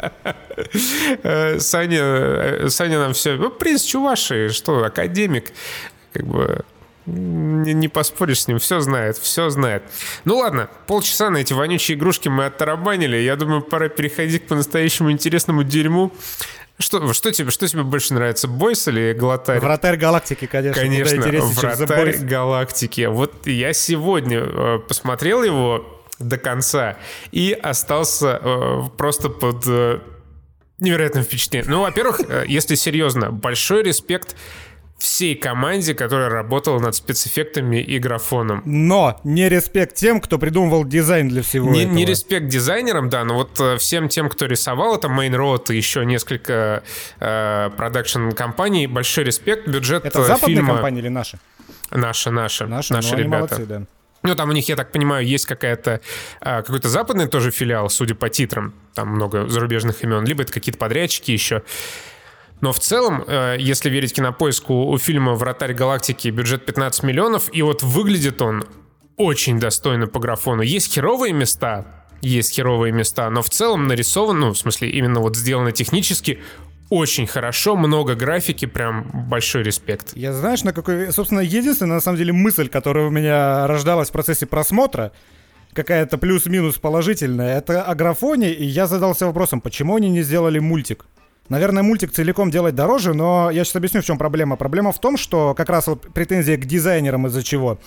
[1.22, 3.36] Э, Саня, э, Саня нам все...
[3.36, 5.52] Ну, принц Чуваши, что, академик.
[6.12, 6.64] Как бы
[7.06, 9.82] не, не поспоришь с ним, все знает, все знает.
[10.24, 13.16] Ну ладно, полчаса на эти вонючие игрушки мы оттарабанили.
[13.16, 16.12] Я думаю, пора переходить к по-настоящему интересному дерьму.
[16.78, 19.60] Что, что, тебе, что тебе больше нравится, Бойс или Глотарь?
[19.60, 20.82] Вратарь галактики, конечно.
[20.82, 21.22] Конечно,
[21.60, 23.06] Вратарь галактики.
[23.06, 26.96] Вот я сегодня э, посмотрел его до конца
[27.32, 30.00] и остался э, просто под э,
[30.78, 31.70] невероятным впечатлением.
[31.70, 34.36] Ну, во-первых, э, если серьезно, большой респект
[34.98, 38.62] всей команде, которая работала над спецэффектами и графоном.
[38.64, 41.94] Но не респект тем, кто придумывал дизайн для всего не, этого.
[41.94, 45.76] Не респект дизайнерам, да, но вот э, всем тем, кто рисовал, это Main Road и
[45.76, 46.82] еще несколько
[47.20, 49.68] э, продакшн-компаний, большой респект.
[49.68, 50.74] Бюджет Это западные фильма...
[50.74, 51.38] компании или наши?
[51.90, 52.66] Наши, наши.
[52.66, 53.36] Наши, наши ну, ребята.
[53.36, 53.82] молодцы, да.
[54.22, 56.00] Ну, там у них, я так понимаю, есть какая-то
[56.40, 58.74] а, какой-то западный тоже филиал, судя по титрам.
[58.94, 60.24] Там много зарубежных имен.
[60.24, 61.62] Либо это какие-то подрядчики еще.
[62.60, 67.62] Но в целом, э, если верить кинопоиску, у фильма «Вратарь галактики» бюджет 15 миллионов, и
[67.62, 68.64] вот выглядит он
[69.16, 70.62] очень достойно по графону.
[70.62, 71.86] Есть херовые места,
[72.22, 76.40] есть херовые места, но в целом нарисован, ну, в смысле, именно вот сделано технически
[76.88, 80.16] очень хорошо, много графики, прям большой респект.
[80.16, 81.12] Я знаешь, на какой...
[81.12, 85.12] Собственно, единственная, на самом деле, мысль, которая у меня рождалась в процессе просмотра,
[85.72, 91.06] какая-то плюс-минус положительная, это о графоне, и я задался вопросом, почему они не сделали мультик?
[91.48, 94.56] Наверное, мультик целиком делать дороже, но я сейчас объясню, в чем проблема.
[94.56, 97.78] Проблема в том, что как раз вот претензия к дизайнерам из-за чего?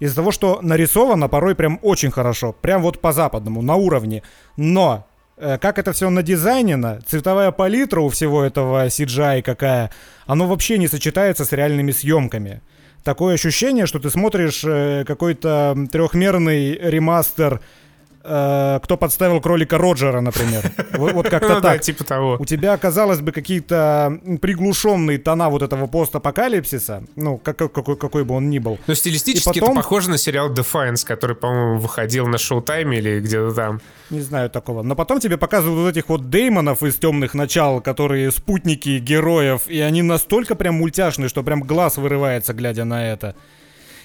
[0.00, 4.22] Из-за того, что нарисовано порой прям очень хорошо, прям вот по-западному, на уровне.
[4.56, 5.06] Но
[5.38, 9.90] э, как это все надизайнено, цветовая палитра у всего этого CGI какая,
[10.26, 12.60] оно вообще не сочетается с реальными съемками.
[13.02, 17.60] Такое ощущение, что ты смотришь э, какой-то трехмерный ремастер
[18.26, 20.62] кто подставил кролика Роджера, например.
[20.96, 21.80] Вот, вот как-то Ну да, так.
[21.82, 22.36] типа того.
[22.38, 28.34] У тебя, казалось бы, какие-то приглушенные тона вот этого постапокалипсиса, ну, как- какой, какой бы
[28.34, 28.78] он ни был.
[28.86, 33.52] Но стилистически потом- это похоже на сериал Defiance, который, по-моему, выходил на Шоу-тайме или где-то
[33.54, 33.80] там.
[34.10, 34.82] Не знаю такого.
[34.82, 39.80] Но потом тебе показывают вот этих вот деймонов из темных начал, которые спутники героев, и
[39.80, 43.34] они настолько прям мультяшные, что прям глаз вырывается, глядя на это.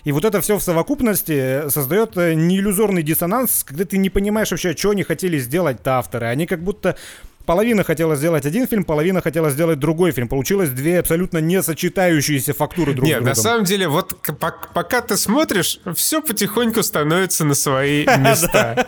[0.03, 4.75] И вот это все в совокупности создает э, неиллюзорный диссонанс, когда ты не понимаешь вообще,
[4.75, 6.27] что они хотели сделать-то авторы.
[6.27, 6.95] Они как будто
[7.45, 10.27] половина хотела сделать один фильм, половина хотела сделать другой фильм.
[10.27, 13.29] Получилось две абсолютно не сочетающиеся фактуры друг с Нет, другом.
[13.29, 14.15] на самом деле, вот
[14.73, 18.87] пока ты смотришь, все потихоньку становится на свои места.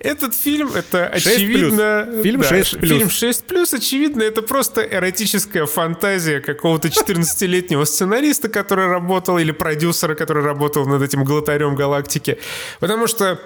[0.00, 1.16] Этот фильм, это 6+.
[1.16, 2.08] очевидно...
[2.22, 2.64] Фильм да, 6+.
[2.64, 10.14] ш- Фильм 6+, очевидно, это просто эротическая фантазия какого-то 14-летнего сценариста, который работал, или продюсера,
[10.14, 12.38] который работал над этим глотарем галактики.
[12.80, 13.38] Потому что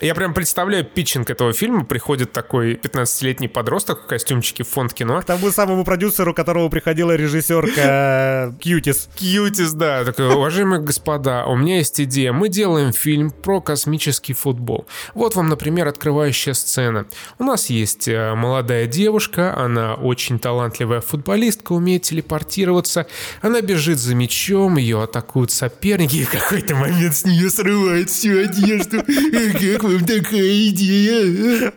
[0.00, 1.84] я прям представляю питчинг этого фильма.
[1.84, 5.20] Приходит такой 15-летний подросток в костюмчике в фонд кино.
[5.20, 9.08] К тому самому продюсеру, которого приходила режиссерка э, Кьютис.
[9.16, 12.32] Кьютис, да, такой, уважаемые господа, у меня есть идея.
[12.32, 14.86] Мы делаем фильм про космический футбол.
[15.14, 17.06] Вот вам, например, открывающая сцена.
[17.38, 23.06] У нас есть э, молодая девушка, она очень талантливая футболистка, умеет телепортироваться.
[23.42, 28.38] Она бежит за мячом, ее атакуют соперники, и в какой-то момент с нее срывает всю
[28.40, 28.98] одежду.
[29.02, 29.60] Как
[30.06, 31.72] такая идея?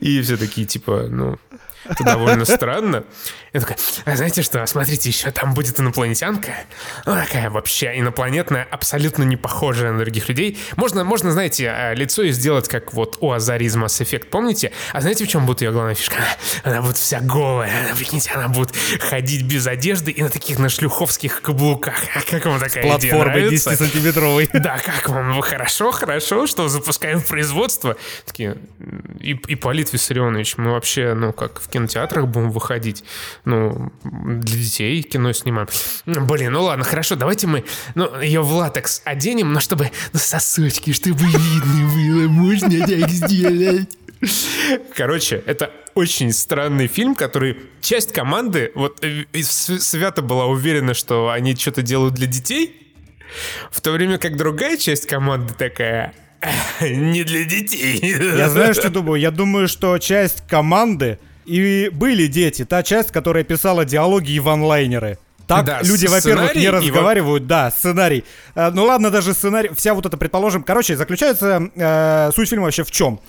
[0.00, 1.38] И все такие, типа, ну,
[1.88, 3.04] это довольно странно.
[3.52, 6.52] Я такой, а знаете что, смотрите, еще там будет инопланетянка.
[7.06, 10.58] Ну, такая вообще инопланетная, абсолютно не похожая на других людей.
[10.76, 14.72] Можно, можно, знаете, а, лицо и сделать как вот у Азари из Mass Effect, помните?
[14.92, 16.16] А знаете, в чем будет ее главная фишка?
[16.64, 20.58] Она, она будет вся голая, она, прикиньте, она будет ходить без одежды и на таких
[20.58, 21.94] на шлюховских каблуках.
[22.14, 23.70] А как вам такая идея Платформой нравится?
[23.70, 24.50] 10-сантиметровой.
[24.52, 25.30] Да, как вам?
[25.30, 27.96] Ну, Хорошо, хорошо, что запускаем в производство.
[28.24, 28.56] Такие,
[29.20, 33.04] и, Ипполит Виссарионович, мы вообще, ну, как в кинотеатрах будем выходить.
[33.44, 35.68] Ну, для детей кино снимаем.
[36.06, 40.92] Блин, ну ладно, хорошо, давайте мы ну, ее в латекс оденем, но чтобы ну, сосочки,
[40.92, 43.88] чтобы видно было, можно так сделать.
[44.94, 51.30] Короче, это очень странный фильм, который часть команды вот э, с- свято была уверена, что
[51.30, 52.94] они что-то делают для детей,
[53.70, 56.14] в то время как другая часть команды такая
[56.80, 58.00] не для детей.
[58.02, 59.20] Я знаю, что думаю.
[59.20, 62.64] Я думаю, что часть команды и были дети.
[62.64, 65.18] Та часть, которая писала диалоги и ванлайнеры.
[65.46, 67.46] Так Да, люди, во-первых, не и разговаривают.
[67.46, 68.24] Да, сценарий.
[68.56, 69.70] Э, ну ладно, даже сценарий.
[69.76, 70.64] Вся вот это, предположим.
[70.64, 73.20] Короче, заключается э, суть фильма вообще в чем?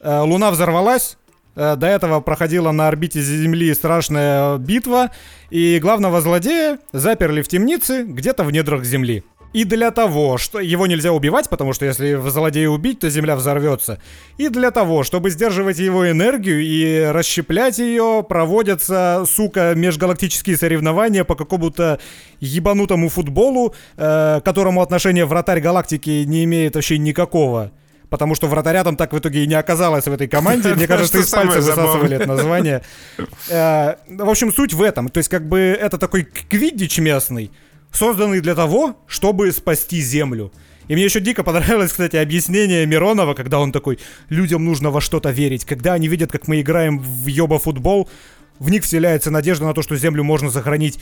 [0.00, 1.18] Э, Луна взорвалась.
[1.54, 5.10] э, До этого проходила на орбите Земли страшная битва,
[5.50, 9.22] и главного злодея заперли в темнице где-то в недрах Земли.
[9.52, 13.98] И для того, что его нельзя убивать, потому что если злодея убить, то Земля взорвется.
[14.38, 21.34] И для того, чтобы сдерживать его энергию и расщеплять ее, проводятся, сука, межгалактические соревнования по
[21.34, 22.00] какому-то
[22.40, 27.72] ебанутому футболу, э, которому отношения вратарь галактики не имеет вообще никакого.
[28.08, 30.74] Потому что вратаря там так в итоге и не оказалось в этой команде.
[30.74, 32.82] Мне кажется, из пальца высасывали это название.
[33.50, 35.08] Э, В общем, суть в этом.
[35.08, 37.50] То есть, как бы это такой квиддич местный,
[37.92, 40.52] созданный для того, чтобы спасти Землю.
[40.88, 45.30] И мне еще дико понравилось, кстати, объяснение Миронова, когда он такой, людям нужно во что-то
[45.30, 45.64] верить.
[45.64, 48.08] Когда они видят, как мы играем в ёба футбол,
[48.58, 50.98] в них вселяется надежда на то, что Землю можно сохранить.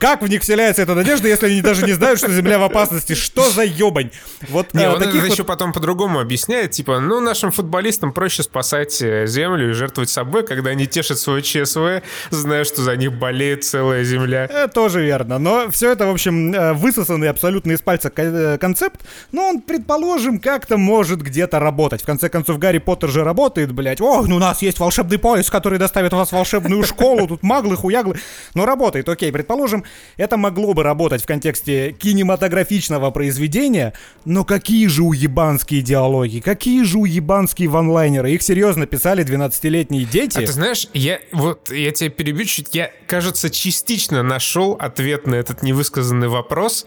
[0.00, 3.12] Как в них вселяется эта надежда, если они даже не знают, что Земля в опасности?
[3.14, 4.10] Что за ёбань?
[4.48, 8.42] Вот Не, э, он таких вот- еще потом по-другому объясняет, типа, ну, нашим футболистам проще
[8.42, 13.12] спасать э, землю и жертвовать собой, когда они тешат свой ЧСВ, зная, что за них
[13.12, 14.48] болеет целая земля.
[14.50, 15.38] Э, тоже верно.
[15.38, 19.02] Но все это, в общем, э, высосанный абсолютно из пальца ко- концепт.
[19.32, 22.02] Но он, предположим, как-то может где-то работать.
[22.02, 24.00] В конце концов, Гарри Поттер же работает, блядь.
[24.00, 27.26] Ох, ну у нас есть волшебный поезд, который доставит вас в волшебную школу.
[27.28, 28.16] Тут маглы, хуяглы.
[28.54, 29.30] Но работает, окей.
[29.30, 29.84] Предположим,
[30.16, 33.92] это могло бы работать в контексте кинематографичного произведения.
[34.24, 36.40] Но какие же уебанские диалоги?
[36.40, 38.30] Какие же уебанские ванлайнеры?
[38.32, 40.38] Их серьезно писали 12-летние дети.
[40.38, 45.34] А ты знаешь, я вот я тебя перебью чуть, я, кажется, частично нашел ответ на
[45.34, 46.86] этот невысказанный вопрос.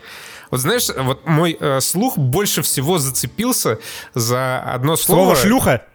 [0.51, 3.79] Вот знаешь, вот мой э, слух больше всего зацепился
[4.13, 5.33] за одно слово.
[5.33, 5.85] Слово шлюха.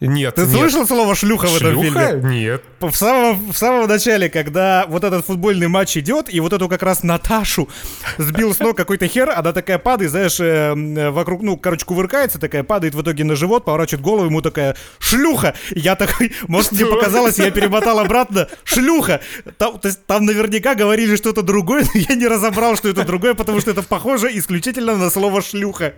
[0.00, 0.50] Нет, Ты нет.
[0.50, 1.90] слышал слово шлюха в этом фильме?
[1.90, 2.12] Шлюха?
[2.26, 2.64] Нет.
[2.80, 6.82] В самом, в самом начале, когда вот этот футбольный матч идет, и вот эту как
[6.82, 7.68] раз Наташу
[8.16, 12.38] сбил с ног какой-то хер, она такая падает, знаешь, э, э, вокруг, ну, короче, кувыркается
[12.38, 15.54] такая, падает в итоге на живот, поворачивает голову, ему такая, шлюха!
[15.74, 19.20] Я такой, может, мне показалось, я перемотал обратно, шлюха!
[19.58, 23.34] Там, то есть, там наверняка говорили что-то другое, но я не разобрал, что это другое,
[23.34, 25.92] потому что это похоже исключительно на слово шлюха.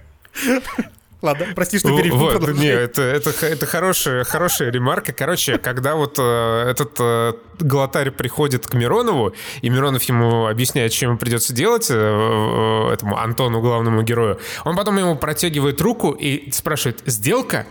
[1.22, 2.16] Ладно, прости, что перебил.
[2.16, 5.12] Вот, не, это, это, это хорошая, хорошая ремарка.
[5.12, 11.06] Короче, когда вот э, этот э, глотарь приходит к Миронову, и Миронов ему объясняет, что
[11.06, 16.50] ему придется делать, э, э, этому Антону, главному герою, он потом ему протягивает руку и
[16.50, 17.66] спрашивает, сделка?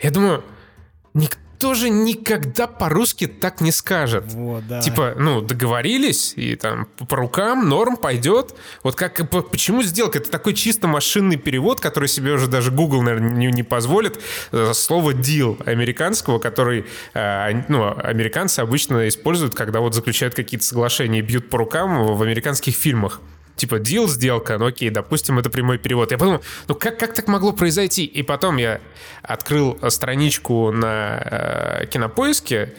[0.00, 0.44] Я думаю,
[1.14, 4.24] никто тоже никогда по-русски так не скажет.
[4.28, 4.80] Вот, да.
[4.80, 8.54] Типа, ну, договорились, и там по рукам норм пойдет.
[8.82, 10.18] Вот как, почему сделка?
[10.18, 14.20] Это такой чисто машинный перевод, который себе уже даже Google, наверное, не, не позволит.
[14.52, 21.20] Э, слово deal американского, который, э, ну, американцы обычно используют, когда вот заключают какие-то соглашения
[21.20, 23.20] и бьют по рукам в американских фильмах
[23.56, 26.10] типа deal, сделка, ну окей, допустим, это прямой перевод.
[26.10, 28.04] Я подумал, ну как, как так могло произойти?
[28.04, 28.80] И потом я
[29.22, 32.74] открыл страничку на э, кинопоиске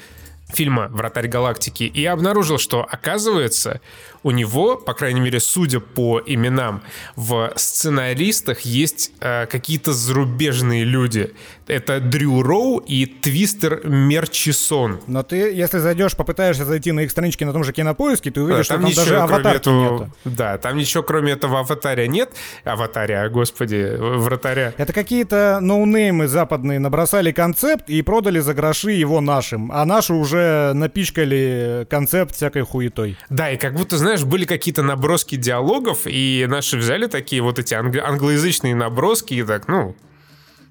[0.48, 3.82] фильма «Вратарь галактики» и обнаружил, что, оказывается,
[4.26, 6.82] у него, по крайней мере, судя по именам,
[7.16, 11.36] в сценаристах есть э, какие-то зарубежные люди.
[11.68, 15.00] Это Дрю Роу и Твистер Мерчисон.
[15.06, 18.68] Но ты, если зайдешь, попытаешься зайти на их странички на том же кинопоиске, ты увидишь,
[18.68, 20.36] да, там что там даже аватарки этого, нет.
[20.36, 22.32] Да, там ничего кроме этого аватаря нет.
[22.64, 24.74] Аватаря, господи, вратаря.
[24.78, 29.72] Это какие-то ноунеймы западные набросали концепт и продали за гроши его нашим.
[29.72, 33.18] А наши уже напичкали концепт всякой хуетой.
[33.30, 37.60] Да, и как будто, знаешь, знаешь, были какие-то наброски диалогов, и наши взяли такие вот
[37.60, 39.94] эти анг- англоязычные наброски, и так, ну,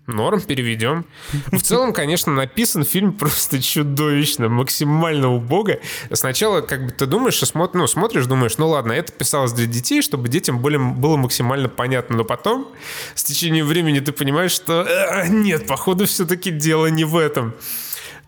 [0.07, 1.05] норм, переведем.
[1.53, 5.77] В целом, конечно, написан фильм просто чудовищно, максимально убого.
[6.13, 10.01] Сначала, как бы ты думаешь, смотри, ну, смотришь, думаешь, ну ладно, это писалось для детей,
[10.01, 12.69] чтобы детям были, было максимально понятно, но потом,
[13.15, 17.55] с течением времени, ты понимаешь, что э, нет, походу, все-таки дело не в этом.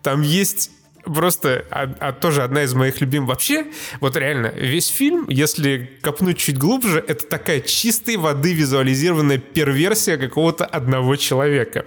[0.03, 0.69] Там есть
[1.13, 3.29] просто а, а тоже одна из моих любимых.
[3.29, 3.67] Вообще,
[3.99, 10.65] вот реально, весь фильм, если копнуть чуть глубже, это такая чистой воды визуализированная перверсия какого-то
[10.65, 11.85] одного человека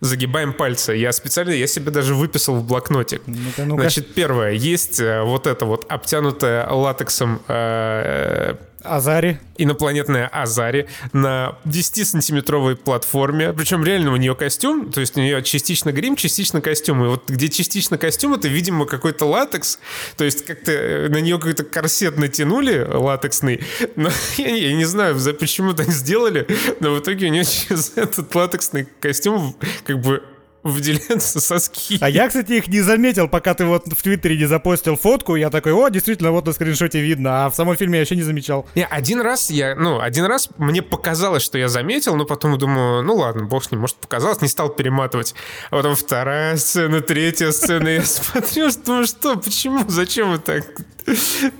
[0.00, 0.94] загибаем пальцы.
[0.94, 3.22] Я специально, я себе даже выписал в блокнотик.
[3.26, 3.82] Ну-ка, ну-ка.
[3.82, 9.38] Значит, первое, есть э, вот это вот обтянутое латексом э, Азари.
[9.58, 13.52] Инопланетная Азари на 10-сантиметровой платформе.
[13.52, 17.04] Причем реально у нее костюм, то есть у нее частично грим, частично костюм.
[17.04, 19.78] И вот где частично костюм, это, видимо, какой-то латекс.
[20.16, 23.60] То есть как-то э, на нее какой-то корсет натянули латексный.
[23.96, 26.46] Но я, я не знаю, почему так сделали,
[26.80, 30.22] но в итоге у нее через этот латексный костюм как бы
[30.62, 31.98] выделяются соски.
[32.00, 35.36] А я, кстати, их не заметил, пока ты вот в Твиттере не запостил фотку.
[35.36, 37.46] Я такой, о, действительно, вот на скриншоте видно.
[37.46, 38.66] А в самом фильме я еще не замечал.
[38.74, 43.02] Не, один раз я, ну, один раз мне показалось, что я заметил, но потом думаю,
[43.02, 45.34] ну ладно, бог с ним, может показалось, не стал перематывать.
[45.70, 50.64] А потом вторая сцена, третья сцена, я смотрю, думаю, что, почему, зачем вы так?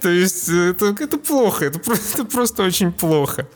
[0.01, 3.49] То есть это, это плохо, это просто, это просто очень плохо.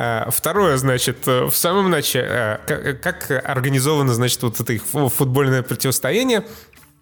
[0.00, 5.64] А, второе, значит, э, в самом начале, э, как организовано, значит, вот это их футбольное
[5.64, 6.46] противостояние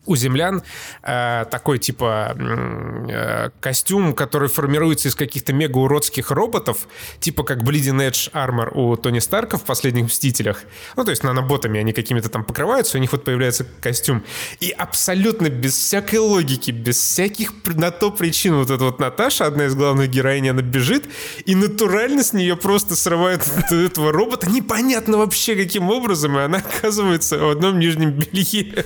[0.07, 0.63] у землян
[1.03, 6.89] э, такой типа э, костюм, который формируется из каких-то мега-уродских роботов,
[7.21, 10.63] типа как Bleeding Edge Armor у Тони Старка в «Последних Мстителях».
[10.97, 14.25] Ну, то есть наноботами они какими-то там покрываются, у них вот появляется костюм.
[14.61, 19.67] И абсолютно без всякой логики, без всяких на то причин вот эта вот Наташа, одна
[19.67, 21.05] из главных героинь, она бежит,
[21.45, 27.39] и натурально с нее просто срывает этого робота, непонятно вообще каким образом, и она оказывается
[27.39, 28.85] в одном нижнем белье.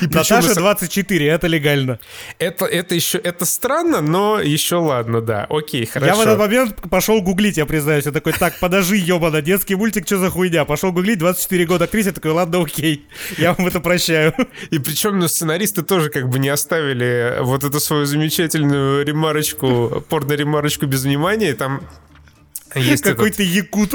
[0.00, 1.98] И Наташа 24, это легально.
[2.38, 5.46] Это, это еще, это странно, но еще ладно, да.
[5.50, 6.12] Окей, хорошо.
[6.12, 8.06] Я в этот момент пошел гуглить, я признаюсь.
[8.06, 10.64] Я такой, так, подожди, ебана, детский мультик, что за хуйня?
[10.64, 13.06] Пошел гуглить, 24 года актрисе, такой, ладно, окей,
[13.36, 14.34] я вам это прощаю.
[14.70, 20.86] И причем, ну, сценаристы тоже как бы не оставили вот эту свою замечательную ремарочку, порно-ремарочку
[20.86, 21.82] без внимания, там
[22.74, 23.94] есть Какой-то якут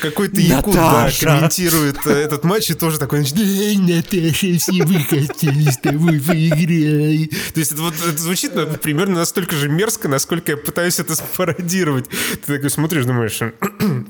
[0.00, 5.70] какой-то якут, да, комментирует э, этот матч и тоже такой, эй, Наташа, все вы хотели
[5.70, 7.30] с тобой поиграть.
[7.54, 11.14] То есть это вот это звучит ну, примерно настолько же мерзко, насколько я пытаюсь это
[11.16, 12.08] спародировать.
[12.46, 13.40] Ты такой смотришь, думаешь,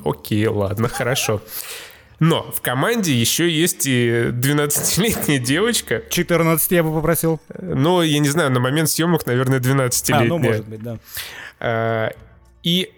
[0.05, 1.43] окей, ладно, хорошо.
[2.21, 6.03] Но в команде еще есть и 12-летняя девочка.
[6.11, 7.41] 14 я бы попросил.
[7.59, 10.27] Но я не знаю, на момент съемок, наверное, 12-летняя.
[10.27, 10.99] А, ну, может быть, да.
[11.59, 12.11] А,
[12.63, 12.93] и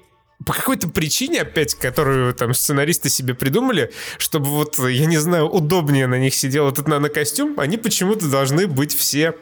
[0.46, 6.06] по какой-то причине, опять, которую там сценаристы себе придумали, чтобы вот, я не знаю, удобнее
[6.06, 9.34] на них сидел этот нанокостюм, они почему-то должны быть все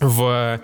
[0.00, 0.60] в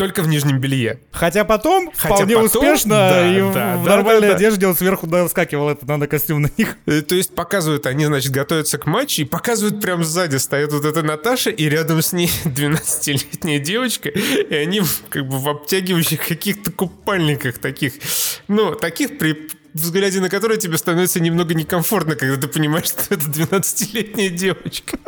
[0.00, 0.98] только в нижнем белье.
[1.12, 4.74] Хотя потом Хотя вполне потом, успешно да, и да, в да, нормальной да, одежде он
[4.74, 6.78] сверху доскакивал этот нанокостюм на них.
[6.86, 10.86] Э, то есть показывают, они, значит, готовятся к матчу, и показывают прям сзади стоит вот
[10.86, 14.80] эта Наташа, и рядом с ней 12-летняя девочка, и они
[15.10, 17.92] как бы в обтягивающих каких-то купальниках таких,
[18.48, 23.26] ну, таких при взгляде на которую тебе становится немного некомфортно, когда ты понимаешь, что это
[23.26, 24.98] 12-летняя девочка.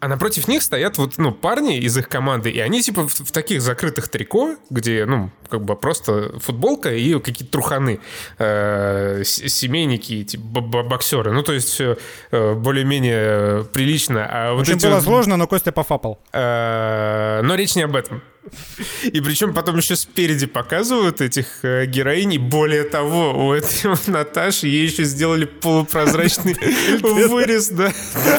[0.00, 3.32] А напротив них стоят вот, ну, парни из их команды, и они типа в, в
[3.32, 8.00] таких закрытых трико, где, ну, как бы просто футболка и какие-то труханы,
[8.38, 11.32] э, семейники, типа боксеры.
[11.32, 11.98] Ну, то есть все
[12.30, 14.26] э, более-менее прилично.
[14.30, 16.18] А вот Очень было вот, сложно, но Костя пофапал.
[16.32, 18.22] Э, но речь не об этом.
[19.04, 22.38] И причем потом еще спереди показывают этих э, героинь.
[22.38, 26.54] более того, у этой Наташи ей еще сделали полупрозрачный
[27.02, 27.92] вырез, да.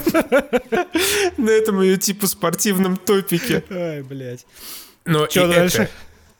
[1.38, 3.64] На этом ее типа спортивном топике.
[3.70, 4.45] Ай, блядь.
[5.05, 5.89] Но Что дальше?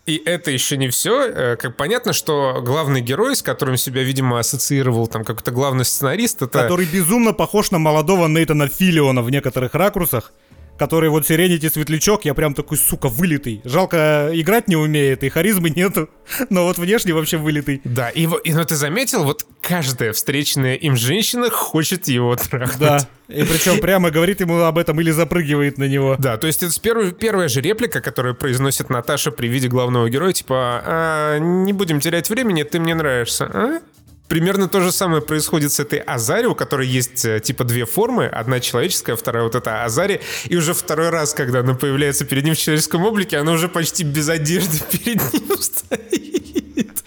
[0.08, 1.28] И это еще не все.
[1.28, 6.42] Э, как понятно, что главный герой, с которым себя, видимо, ассоциировал там какой-то главный сценарист,
[6.42, 6.62] это...
[6.62, 10.32] Который безумно похож на молодого Нейтана Филиона в некоторых ракурсах
[10.78, 13.62] который вот Сиренити Светлячок, я прям такой, сука, вылитый.
[13.64, 16.10] Жалко, играть не умеет, и харизмы нету,
[16.50, 17.82] но вот внешне вообще вылитый.
[17.84, 22.80] Да, и, и ну ты заметил, вот каждая встреченная им женщина хочет его трахнуть.
[22.80, 26.16] Да, и причем прямо говорит ему об этом или запрыгивает на него.
[26.20, 30.34] Да, то есть это первый, первая же реплика, которую произносит Наташа при виде главного героя,
[30.34, 33.80] типа, а, не будем терять времени, ты мне нравишься, а?
[34.28, 38.26] Примерно то же самое происходит с этой Азари, у которой есть э, типа две формы.
[38.26, 40.22] Одна человеческая, вторая вот эта Азари.
[40.46, 44.04] И уже второй раз, когда она появляется перед ним в человеческом облике, она уже почти
[44.04, 47.04] без одежды перед ним стоит.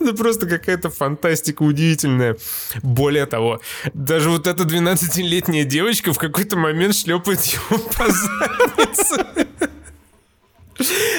[0.00, 2.36] Это просто какая-то фантастика удивительная.
[2.82, 3.60] Более того,
[3.92, 9.26] даже вот эта 12-летняя девочка в какой-то момент шлепает его по заднице.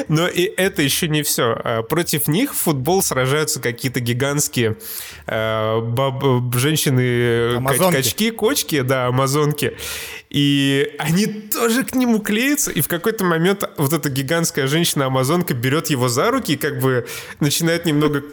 [0.07, 1.59] Но и это еще не все.
[1.63, 4.77] А, против них в футбол сражаются какие-то гигантские
[5.27, 7.95] э, баб, женщины, амазонки.
[7.95, 9.77] качки, кочки, да, амазонки.
[10.29, 15.89] И они тоже к нему клеятся, и в какой-то момент вот эта гигантская женщина-амазонка берет
[15.89, 17.07] его за руки и как бы
[17.39, 18.23] начинает немного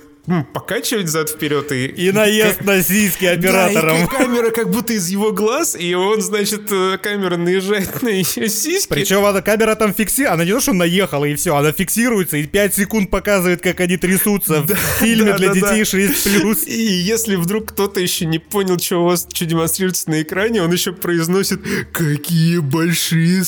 [0.53, 1.87] покачивать зад вперед и...
[1.87, 2.67] И наезд как...
[2.67, 3.97] на сиськи оператором.
[3.97, 8.09] Да, и камера как будто из его глаз, и он, значит, э, камера наезжает на
[8.09, 8.89] ее сиськи.
[8.89, 12.47] Причем она камера там фиксирует, она не то, что наехала и все, она фиксируется и
[12.47, 15.83] 5 секунд показывает, как они трясутся да, в фильме да, для да, детей да.
[15.83, 16.65] 6+.
[16.67, 20.71] И если вдруг кто-то еще не понял, что у вас что демонстрируется на экране, он
[20.71, 21.61] еще произносит
[21.93, 23.43] «Какие большие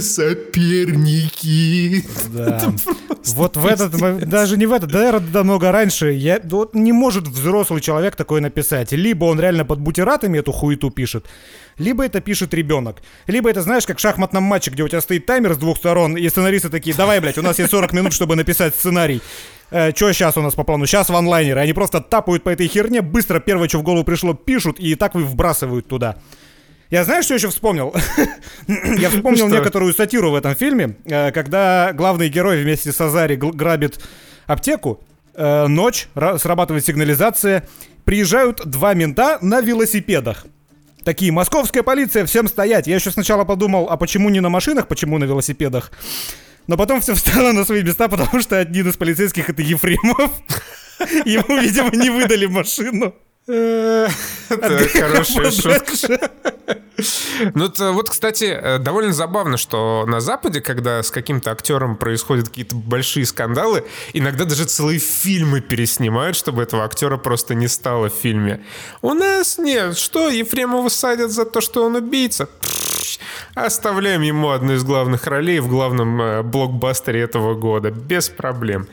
[0.00, 0.72] соперники!»
[2.32, 2.72] Да.
[3.24, 3.92] Вот в этот,
[4.28, 8.40] даже не в этот, да, много раньше раньше, я, вот не может взрослый человек такое
[8.40, 8.92] написать.
[8.92, 11.26] Либо он реально под бутератами эту хуету пишет,
[11.78, 13.02] либо это пишет ребенок.
[13.26, 16.16] Либо это, знаешь, как в шахматном матче, где у тебя стоит таймер с двух сторон,
[16.16, 19.20] и сценаристы такие, давай, блядь, у нас есть 40 минут, чтобы написать сценарий.
[19.70, 20.86] Э, что сейчас у нас по плану?
[20.86, 21.60] Сейчас ванлайнеры.
[21.60, 25.14] Они просто тапают по этой херне, быстро первое, что в голову пришло, пишут, и так
[25.14, 26.16] вы вбрасывают туда.
[26.90, 27.92] Я знаешь, что еще вспомнил?
[28.68, 33.98] Я вспомнил некоторую сатиру в этом фильме, э, когда главный герой вместе с Азари грабит
[34.46, 35.02] аптеку,
[35.34, 37.66] э, ночь, срабатывает сигнализация,
[38.04, 40.46] приезжают два мента на велосипедах.
[41.04, 42.86] Такие, московская полиция, всем стоять.
[42.86, 45.90] Я еще сначала подумал, а почему не на машинах, почему на велосипедах?
[46.68, 50.30] Но потом все встало на свои места, потому что один из полицейских это Ефремов.
[51.24, 53.14] Ему, видимо, не выдали машину.
[53.46, 56.30] Это хорошая шутка.
[57.54, 62.74] Ну, вот, кстати, э, довольно забавно, что на Западе, когда с каким-то актером происходят какие-то
[62.74, 68.64] большие скандалы, иногда даже целые фильмы переснимают, чтобы этого актера просто не стало в фильме.
[69.00, 69.96] У нас нет.
[69.98, 72.48] Что, Ефремова садят за то, что он убийца?
[73.54, 77.90] Оставляем ему одну из главных ролей в главном э, блокбастере этого года.
[77.90, 78.86] Без проблем.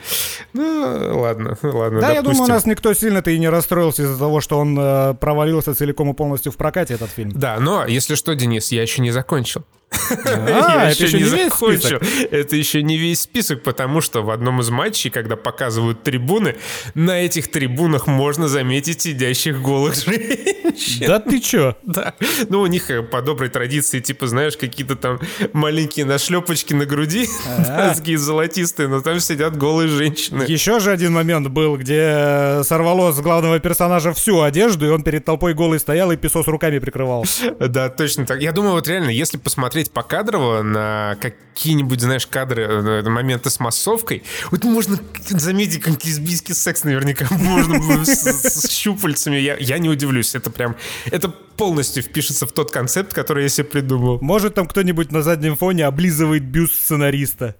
[0.52, 2.14] Ну, ладно, ладно, Да, допустим.
[2.14, 5.74] я думаю, у нас никто сильно-то и не расстроился из-за того, что он э, провалился
[5.74, 7.32] целиком и полностью в прокате, этот фильм.
[7.34, 9.62] Да, но, если что, Денис, я еще не закончил.
[9.90, 12.02] А, это еще не весь список.
[12.30, 16.56] Это еще не весь список, потому что в одном из матчей, когда показывают трибуны,
[16.94, 21.06] на этих трибунах можно заметить сидящих голых женщин.
[21.06, 21.76] Да ты чё?
[21.82, 22.14] Да.
[22.48, 25.20] Ну, у них э, по доброй традиции, типа, знаешь, какие-то там
[25.52, 27.28] маленькие нашлепочки на груди,
[27.94, 30.44] такие золотистые, но там сидят голые женщины.
[30.46, 35.24] Еще же один момент был, где сорвало с главного персонажа всю одежду, и он перед
[35.24, 37.24] толпой голый стоял и песос руками прикрывал.
[37.58, 38.40] Да, точно так.
[38.40, 43.60] Я думаю, вот реально, если посмотреть посмотреть покадрово на какие-нибудь, знаешь, кадры, э, моменты с
[43.60, 49.36] массовкой, вот можно заметить, как лесбийский секс наверняка можно с, щупальцами.
[49.36, 50.34] Я, не удивлюсь.
[50.34, 50.76] Это прям...
[51.10, 54.18] Это полностью впишется в тот концепт, который я себе придумал.
[54.20, 57.54] Может, там кто-нибудь на заднем фоне облизывает бюст сценариста.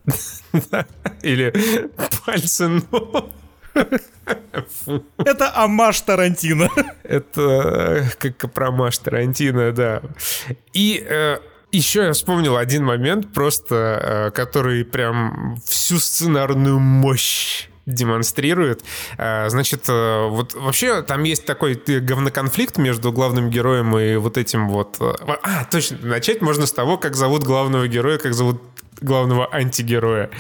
[1.22, 1.52] Или
[2.24, 3.30] пальцы ног.
[5.18, 6.68] Это Амаш Тарантино.
[7.02, 10.02] Это э, как промаш Тарантино, да.
[10.72, 11.38] И э,
[11.72, 18.82] еще я вспомнил один момент, просто э, который прям всю сценарную мощь демонстрирует.
[19.18, 24.68] А, значит, э, вот вообще там есть такой говноконфликт между главным героем и вот этим
[24.68, 24.96] вот...
[25.00, 28.62] Э, а, точно, начать можно с того, как зовут главного героя, как зовут
[29.00, 30.30] главного антигероя.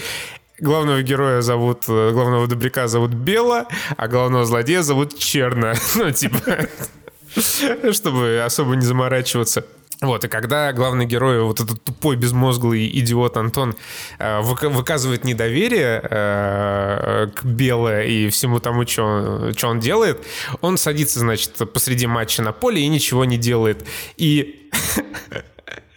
[0.58, 3.66] Главного героя зовут, э, главного добряка зовут Бела,
[3.96, 5.72] а главного злодея зовут Черно.
[5.94, 6.68] Ну, типа,
[7.92, 9.64] чтобы особо не заморачиваться.
[10.02, 13.76] Вот, и когда главный герой, вот этот тупой, безмозглый идиот Антон,
[14.18, 20.24] э, выказывает недоверие э, к Беле и всему тому, что он делает,
[20.62, 23.86] он садится, значит, посреди матча на поле и ничего не делает.
[24.16, 24.70] И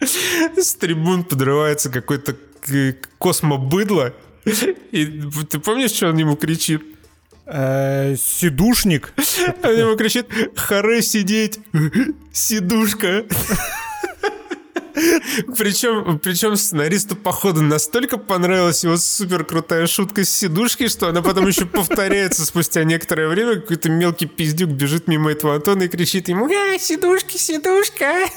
[0.00, 2.36] с трибун подрывается какой-то
[3.18, 4.12] космобыдло.
[4.92, 6.82] И ты помнишь, что он ему кричит?
[7.46, 9.12] Э, сидушник.
[9.62, 10.26] Он ему кричит,
[10.56, 11.60] харе сидеть,
[12.32, 13.24] сидушка.
[15.58, 21.46] Причем, причем сценаристу, походу, настолько понравилась его супер крутая шутка с сидушки, что она потом
[21.46, 23.56] еще повторяется спустя некоторое время.
[23.56, 28.28] Какой-то мелкий пиздюк бежит мимо этого Антона и кричит ему «А, сидушки, сидушка!»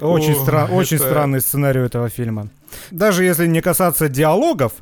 [0.00, 2.48] Очень странный сценарий этого фильма.
[2.90, 4.72] Даже если не касаться диалогов,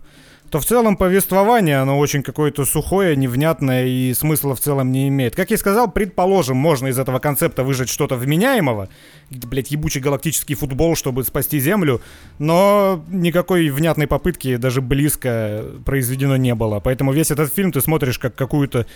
[0.51, 5.35] то в целом повествование, оно очень какое-то сухое, невнятное и смысла в целом не имеет.
[5.35, 8.89] Как я сказал, предположим, можно из этого концепта выжать что-то вменяемого,
[9.31, 12.01] блядь, ебучий галактический футбол, чтобы спасти Землю,
[12.39, 16.81] но никакой внятной попытки даже близко произведено не было.
[16.81, 18.87] Поэтому весь этот фильм ты смотришь как какую-то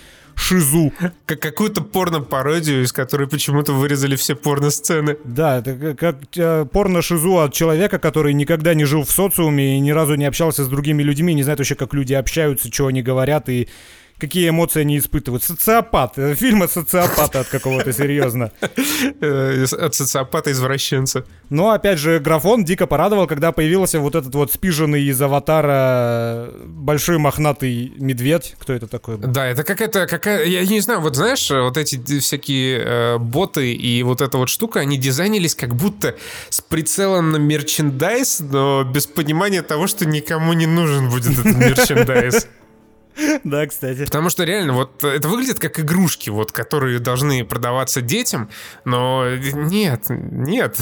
[0.41, 0.93] шизу.
[1.27, 5.17] Как какую-то порно-пародию, из которой почему-то вырезали все порно-сцены.
[5.25, 9.91] Да, это как э, порно-шизу от человека, который никогда не жил в социуме и ни
[9.91, 13.49] разу не общался с другими людьми, не знает вообще, как люди общаются, что они говорят
[13.49, 13.69] и
[14.21, 15.43] какие эмоции они испытывают.
[15.43, 16.15] Социопат.
[16.35, 18.53] Фильм от социопата от какого-то, серьезно.
[19.21, 21.25] Э, от социопата-извращенца.
[21.49, 27.19] Но, опять же, графон дико порадовал, когда появился вот этот вот спиженный из аватара большой
[27.19, 28.55] мохнатый медведь.
[28.59, 29.29] Кто это такой был?
[29.29, 34.03] Да, это какая-то, какая я не знаю, вот знаешь, вот эти всякие э, боты и
[34.03, 36.17] вот эта вот штука, они дизайнились как будто
[36.51, 42.47] с прицелом на мерчендайз, но без понимания того, что никому не нужен будет этот мерчендайз.
[43.45, 44.05] Да, кстати.
[44.05, 48.51] Потому что реально, вот это выглядит как игрушки, вот, которые должны продаваться детям,
[48.85, 50.77] но нет, нет,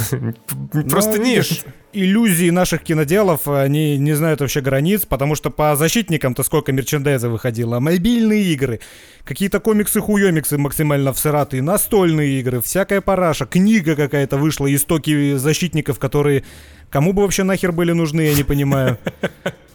[0.91, 1.47] просто нет.
[1.95, 7.81] Иллюзии наших киноделов, они не знают вообще границ, потому что по защитникам-то сколько мерчендайза выходило.
[7.81, 8.81] Мобильные игры,
[9.25, 16.45] какие-то комиксы-хуемиксы максимально всратые, настольные игры, всякая параша, книга какая-то вышла, истоки защитников, которые
[16.91, 18.99] кому бы вообще нахер были нужны, я не понимаю.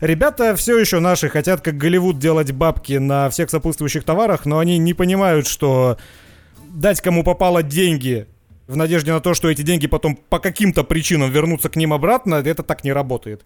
[0.04, 4.78] Ребята все еще наши хотят, как Голливуд, делать бабки на всех сопутствующих товарах, но они
[4.78, 5.98] не понимают, что
[6.68, 8.28] дать кому попало деньги
[8.68, 12.36] в надежде на то, что эти деньги потом по каким-то причинам вернутся к ним обратно,
[12.36, 13.46] это так не работает.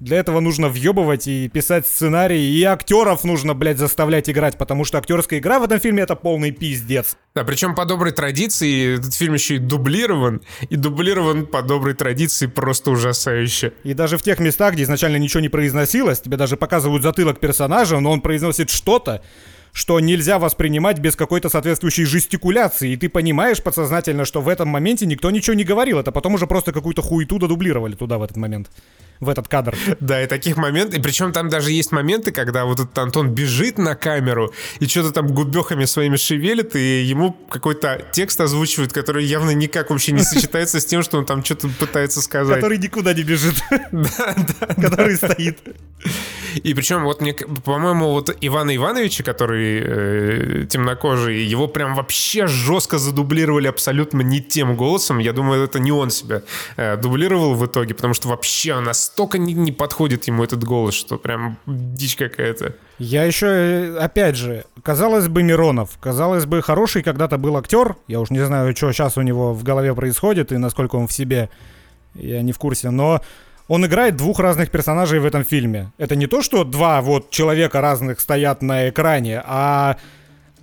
[0.00, 4.98] Для этого нужно въебывать и писать сценарий, и актеров нужно, блядь, заставлять играть, потому что
[4.98, 7.16] актерская игра в этом фильме это полный пиздец.
[7.34, 12.46] Да, причем по доброй традиции этот фильм еще и дублирован, и дублирован по доброй традиции
[12.46, 13.72] просто ужасающе.
[13.84, 18.00] И даже в тех местах, где изначально ничего не произносилось, тебе даже показывают затылок персонажа,
[18.00, 19.22] но он произносит что-то,
[19.72, 25.04] что нельзя воспринимать без какой-то соответствующей жестикуляции, и ты понимаешь подсознательно, что в этом моменте
[25.04, 28.70] никто ничего не говорил, это потом уже просто какую-то хуету додублировали туда в этот момент
[29.24, 29.76] в этот кадр.
[30.00, 33.78] Да, и таких моментов, и причем там даже есть моменты, когда вот этот Антон бежит
[33.78, 39.50] на камеру и что-то там губехами своими шевелит, и ему какой-то текст озвучивает, который явно
[39.50, 42.56] никак вообще не сочетается с тем, что он там что-то пытается сказать.
[42.56, 43.54] Который никуда не бежит.
[43.92, 44.74] Да, да.
[44.74, 45.58] Который стоит.
[46.62, 52.98] И причем вот мне, по-моему, вот Ивана Ивановича, который э, темнокожий, его прям вообще жестко
[52.98, 55.18] задублировали абсолютно не тем голосом.
[55.18, 56.42] Я думаю, это не он себя
[56.76, 58.74] э, дублировал в итоге, потому что вообще
[59.14, 62.74] настолько не, не подходит ему этот голос, что прям дичь какая-то.
[62.98, 67.94] Я еще, э, опять же, казалось бы, Миронов, казалось бы, хороший когда-то был актер.
[68.08, 71.12] Я уж не знаю, что сейчас у него в голове происходит и насколько он в
[71.12, 71.48] себе.
[72.14, 73.20] Я не в курсе, но
[73.68, 75.92] он играет двух разных персонажей в этом фильме.
[75.96, 79.96] Это не то, что два вот человека разных стоят на экране, а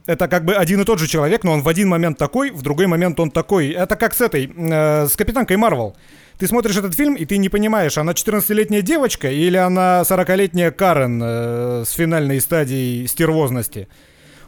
[0.08, 2.62] это как бы один и тот же человек, но он в один момент такой, в
[2.64, 3.70] другой момент он такой.
[3.70, 5.95] Это как с этой, э, с Капитанкой Марвел.
[6.41, 11.21] Ты смотришь этот фильм, и ты не понимаешь, она 14-летняя девочка или она 40-летняя Карен
[11.23, 13.87] э, с финальной стадией стервозности.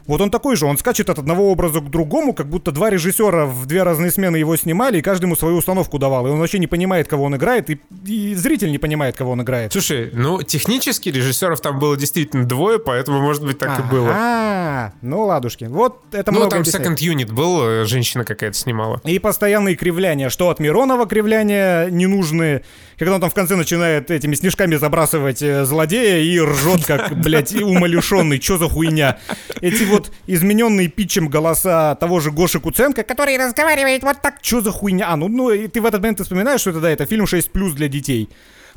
[0.06, 3.46] Вот он такой же, он скачет от одного образа к другому, как будто два режиссера
[3.46, 6.26] в две разные смены его снимали, и каждому свою установку давал.
[6.26, 9.42] И он вообще не понимает, кого он играет, и, и зритель не понимает, кого он
[9.42, 9.72] играет.
[9.72, 14.10] Слушай, ну технически режиссеров там было действительно двое, поэтому, может быть, так и было.
[14.12, 15.64] А, ну ладушки.
[15.64, 16.86] Вот это Ну, там объясняет.
[16.86, 19.00] Second Unit был, э, женщина какая-то снимала.
[19.04, 22.62] И постоянные кривляния, что от Миронова кривляния ненужные,
[22.98, 27.54] когда он там в конце начинает этими снежками забрасывать э, злодея и ржет, как, блядь,
[27.54, 29.18] умалишенный, чё за хуйня.
[29.60, 34.70] Эти вот измененные питчем голоса того же Гоши Куценко, который разговаривает вот так, чё за
[34.70, 35.10] хуйня.
[35.10, 37.72] А, ну, ну, и ты в этот момент вспоминаешь, что это, да, это фильм 6+,
[37.74, 38.28] для детей.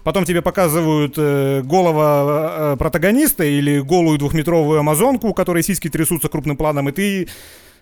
[0.04, 6.30] Потом тебе показывают э, голого э, протагониста или голую двухметровую амазонку, у которой сиськи трясутся
[6.30, 7.28] крупным планом, и ты,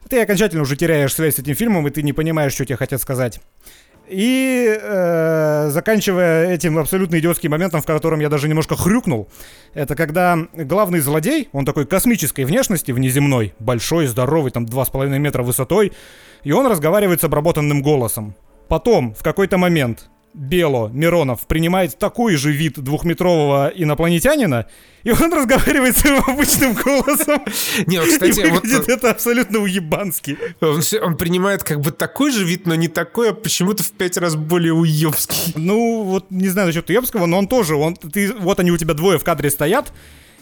[0.09, 3.01] ты окончательно уже теряешь связь с этим фильмом, и ты не понимаешь, что тебе хотят
[3.01, 3.39] сказать.
[4.07, 9.27] И э, заканчивая этим абсолютно идиотским моментом, в котором я даже немножко хрюкнул,
[9.73, 15.93] это когда главный злодей, он такой космической внешности, внеземной, большой, здоровый, там 2,5 метра высотой,
[16.43, 18.35] и он разговаривает с обработанным голосом.
[18.67, 24.65] Потом, в какой-то момент, Бело Миронов принимает такой же вид двухметрового инопланетянина,
[25.03, 27.41] и он разговаривает своим обычным голосом.
[27.87, 30.37] Не, ну, И кстати, вот выглядит это абсолютно уебански.
[30.59, 34.17] он, он принимает как бы такой же вид, но не такой, а почему-то в пять
[34.17, 35.53] раз более уебский.
[35.55, 38.93] Ну, вот не знаю насчет Уебского, но он тоже, он, ты, вот они у тебя
[38.93, 39.93] двое в кадре стоят,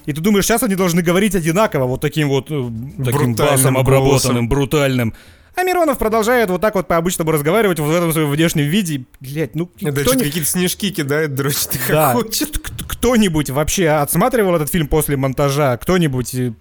[0.08, 3.74] и ты думаешь, сейчас они должны говорить одинаково, вот таким вот, э, таким Брутальным басом
[3.74, 3.78] голосом.
[3.78, 5.14] обработанным, брутальным.
[5.56, 9.06] А Миронов продолжает вот так вот по-обычному разговаривать вот в этом своем внешнем виде.
[9.20, 12.14] Блять, ну Даже кто не- какие-то снежки кидает, дрочит и Да.
[12.14, 12.58] хочет.
[12.88, 15.78] Кто-нибудь вообще отсматривал этот фильм после монтажа?
[15.78, 16.34] Кто-нибудь?
[16.36, 16.54] э,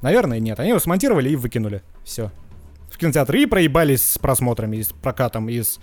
[0.00, 0.58] Наверное, нет.
[0.60, 1.82] Они его смонтировали и выкинули.
[2.04, 2.30] Все.
[2.90, 3.34] В кинотеатр.
[3.36, 5.78] И проебались с просмотрами, и с прокатом, и с...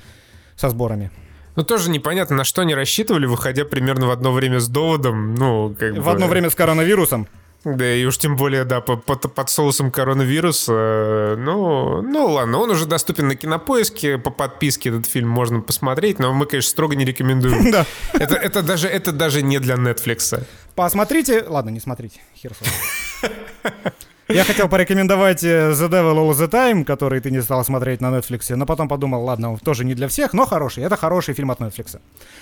[0.56, 1.12] со сборами.
[1.58, 5.36] Ну, тоже непонятно, на что они рассчитывали, выходя примерно в одно время с доводом.
[5.36, 6.02] Ну, как бы...
[6.02, 7.28] В одно время с коронавирусом.
[7.66, 10.72] Да, и уж тем более, да, по- под, под соусом коронавируса.
[10.74, 16.20] э, Ну, ну ладно, он уже доступен на кинопоиске, по подписке этот фильм можно посмотреть,
[16.20, 17.72] но мы, конечно, строго не рекомендуем.
[17.72, 17.86] Да.
[18.14, 20.46] Это, это, даже, это даже не для Netflix.
[20.76, 21.44] Посмотрите.
[21.48, 22.20] Ладно, не смотрите.
[22.36, 22.52] Хер.
[24.28, 28.08] Я хотел порекомендовать э, The Devil All the Time, который ты не стал смотреть на
[28.16, 30.84] Netflix, но потом подумал, ладно, он тоже не для всех, но хороший.
[30.84, 32.00] Это хороший фильм от Netflix.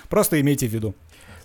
[0.10, 0.96] Просто имейте в виду.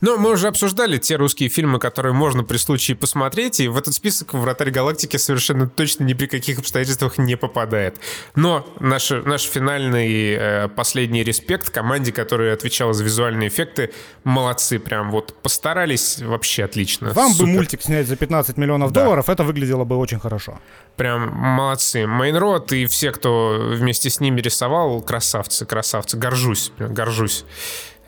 [0.01, 3.95] Но мы уже обсуждали те русские фильмы, которые можно при случае посмотреть, и в этот
[3.95, 7.99] список «Вратарь галактики» совершенно точно ни при каких обстоятельствах не попадает.
[8.35, 13.93] Но наш, наш финальный э, последний респект команде, которая отвечала за визуальные эффекты,
[14.25, 17.11] молодцы прям, вот постарались вообще отлично.
[17.13, 17.47] Вам Супер.
[17.47, 19.05] бы мультик снять за 15 миллионов Да.
[19.05, 20.59] долларов, это выглядело бы очень хорошо.
[20.97, 22.07] Прям молодцы.
[22.07, 26.17] Мейнрод и все, кто вместе с ними рисовал, красавцы, красавцы.
[26.17, 27.45] Горжусь, горжусь.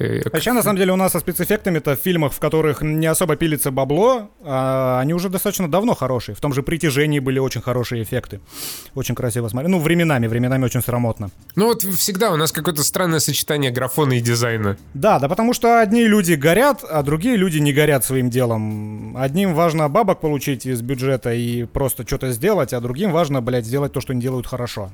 [0.00, 3.36] Э, Вообще, на самом деле, у нас со спецэффектами-то в фильмах, в которых не особо
[3.36, 6.34] пилится бабло, а, они уже достаточно давно хорошие.
[6.34, 8.40] В том же «Притяжении» были очень хорошие эффекты.
[8.94, 9.70] Очень красиво смотреть.
[9.70, 11.30] Ну, временами, временами очень срамотно.
[11.54, 14.78] Ну вот всегда у нас какое-то странное сочетание графона и дизайна.
[14.94, 19.16] Да, да потому что одни люди горят, а другие люди не горят своим делом.
[19.18, 23.92] Одним важно бабок получить из бюджета и просто что-то сделать, а другим важно, блядь, сделать
[23.92, 24.90] то, что они делают хорошо.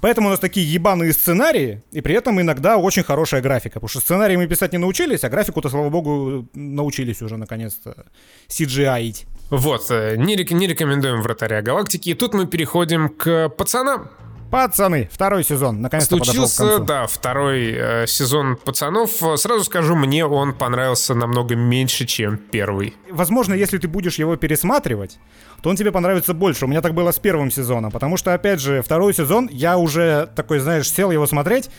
[0.00, 3.74] Поэтому у нас такие ебаные сценарии, и при этом иногда очень хорошая графика.
[3.74, 8.06] Потому что сценарии мы писать не научились, а графику-то, слава богу, научились уже наконец-то
[8.48, 9.26] CGI-ить.
[9.50, 12.10] Вот, э, не, рек- не рекомендуем «Вратаря галактики».
[12.10, 14.08] И тут мы переходим к пацанам.
[14.52, 19.22] Пацаны, второй сезон, наконец-то Случился, да, второй э, сезон «Пацанов».
[19.22, 22.94] Э, Сразу скажу, мне он понравился намного меньше, чем первый.
[23.10, 25.18] Возможно, если ты будешь его пересматривать,
[25.62, 26.66] то он тебе понравится больше.
[26.66, 30.28] У меня так было с первым сезоном, потому что, опять же, второй сезон, я уже
[30.36, 31.70] такой, знаешь, сел его смотреть,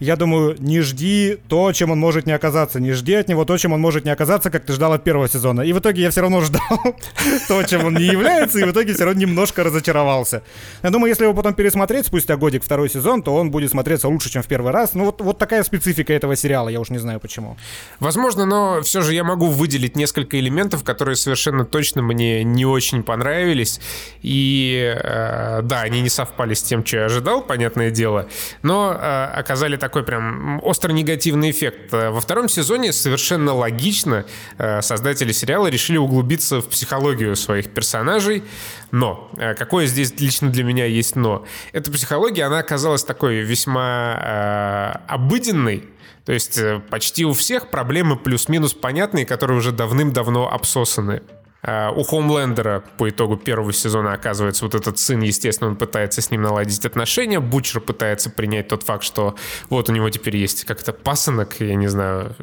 [0.00, 2.80] я думаю, не жди то, чем он может не оказаться.
[2.80, 5.28] Не жди от него то, чем он может не оказаться, как ты ждал от первого
[5.28, 5.62] сезона.
[5.62, 6.60] И в итоге я все равно ждал
[7.48, 10.42] то, чем он не является, и в итоге все равно немножко разочаровался.
[10.82, 14.30] Я думаю, если его потом пересмотреть спустя годик второй сезон, то он будет смотреться лучше,
[14.30, 14.94] чем в первый раз.
[14.94, 17.56] Ну вот, вот такая специфика этого сериала, я уж не знаю почему.
[18.00, 23.02] Возможно, но все же я могу выделить несколько элементов, которые совершенно точно мне не очень
[23.02, 23.80] понравились.
[24.22, 28.28] И э, да, они не совпали с тем, что я ожидал, понятное дело,
[28.62, 31.94] но э, оказали такой прям остро негативный эффект.
[31.94, 34.26] Э, Во втором сезоне совершенно логично
[34.58, 38.42] э, создатели сериала решили углубиться в психологию своих персонажей.
[38.90, 41.46] Но, э, какое здесь лично для меня есть но?
[41.72, 45.84] Эта психология, она оказалась такой весьма э, обыденной,
[46.24, 46.58] то есть
[46.90, 51.22] почти у всех проблемы плюс-минус понятные, которые уже давным-давно обсосаны.
[51.66, 56.30] А, у Хоумлендера по итогу первого сезона оказывается вот этот сын, естественно, он пытается с
[56.30, 57.40] ним наладить отношения.
[57.40, 59.34] Бучер пытается принять тот факт, что
[59.68, 62.36] вот у него теперь есть как-то пасынок, я не знаю.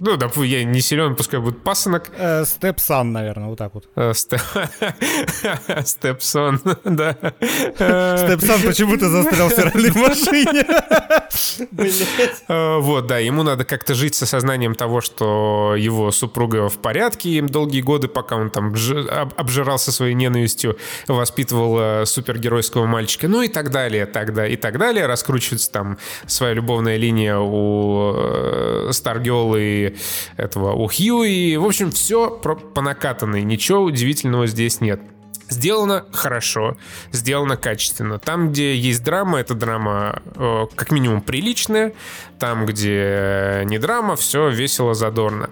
[0.00, 2.10] Ну, да, я не силен, пускай будет пасынок.
[2.18, 3.88] Э, степсан, наверное, вот так вот.
[3.94, 4.12] Э,
[5.84, 7.16] Степсон, да.
[7.76, 10.66] Степсан почему-то застрял в стиральной машине.
[12.48, 17.30] Э, вот, да, ему надо как-то жить с осознанием того, что его супруга в порядке,
[17.30, 18.72] им долгие годы, пока он там
[19.36, 25.04] обжирался своей ненавистью, воспитывал э, супергеройского мальчика, ну и так далее, тогда и так далее.
[25.04, 28.92] Раскручивается там своя любовная линия у э,
[29.58, 29.94] и
[30.38, 35.02] этого, у Хью, и, в общем, все по накатанной, ничего удивительного здесь нет.
[35.50, 36.78] Сделано хорошо,
[37.12, 38.18] сделано качественно.
[38.18, 41.92] Там, где есть драма, эта драма э, как минимум приличная.
[42.38, 45.50] Там, где не драма, все весело, задорно.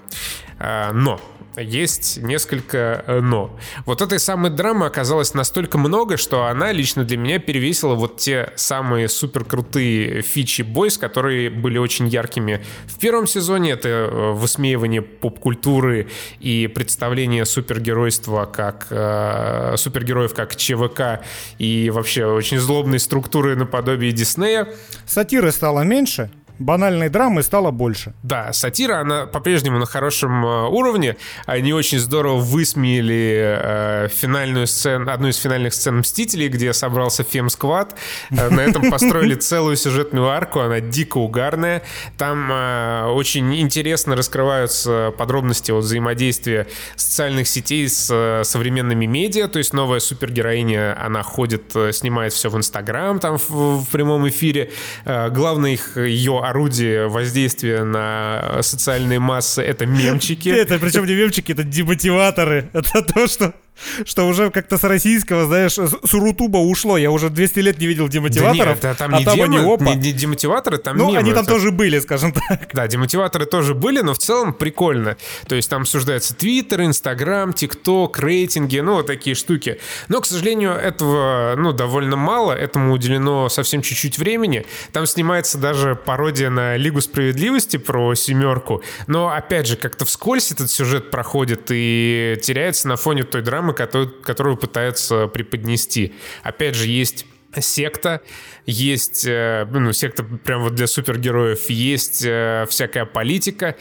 [0.58, 1.20] Э, но
[1.56, 3.56] есть несколько э, «но».
[3.86, 8.52] Вот этой самой драмы оказалось настолько много, что она лично для меня перевесила вот те
[8.56, 13.72] самые супер крутые фичи бойс, которые были очень яркими в первом сезоне.
[13.72, 16.08] Это э, высмеивание поп-культуры
[16.40, 21.24] и представление супергеройства как э, супергероев как ЧВК
[21.58, 24.68] и вообще очень злобной структуры наподобие Диснея.
[25.06, 28.14] Сатиры стало меньше, банальной драмы стало больше.
[28.22, 31.16] Да, сатира, она по-прежнему на хорошем э, уровне.
[31.46, 37.96] Они очень здорово высмеяли э, финальную сцену, одну из финальных сцен «Мстителей», где собрался фем-сквад.
[38.30, 41.82] Э, на этом построили целую сюжетную арку, она дико угарная.
[42.16, 49.58] Там э, очень интересно раскрываются подробности от взаимодействия социальных сетей с э, современными медиа, то
[49.58, 54.70] есть новая супергероиня, она ходит, снимает все в Инстаграм, там в, в прямом эфире.
[55.04, 60.48] Главное их, ее орудие воздействия на социальные массы— это мемчики.
[60.48, 62.70] Это причем не мемчики, это демотиваторы.
[62.72, 63.54] Это то, что
[64.04, 66.96] что уже как-то с российского, знаешь, с Рутуба ушло.
[66.96, 68.80] Я уже 200 лет не видел демотиваторов.
[68.80, 69.84] Да нет, там а не там демо, они опа.
[69.84, 71.18] Не, не демотиваторы, там Ну, мемы.
[71.18, 71.52] они там это...
[71.52, 72.68] тоже были, скажем так.
[72.74, 75.16] Да, демотиваторы тоже были, но в целом прикольно.
[75.46, 79.80] То есть там обсуждается Твиттер, Инстаграм, ТикТок, рейтинги, ну, вот такие штуки.
[80.08, 82.52] Но, к сожалению, этого, ну, довольно мало.
[82.52, 84.66] Этому уделено совсем чуть-чуть времени.
[84.92, 88.82] Там снимается даже пародия на Лигу Справедливости про семерку.
[89.06, 94.20] Но, опять же, как-то вскользь этот сюжет проходит и теряется на фоне той драмы, которую,
[94.22, 96.14] которую пытаются преподнести.
[96.42, 97.26] Опять же, есть
[97.60, 98.20] секта,
[98.66, 103.76] есть, э, ну, секта прям вот для супергероев, есть э, всякая политика,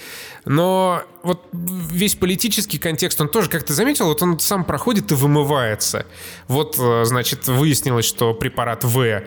[0.46, 5.16] но вот весь политический контекст, он тоже, как ты заметил, вот он сам проходит и
[5.16, 6.06] вымывается.
[6.48, 9.24] Вот, э, значит, выяснилось, что препарат В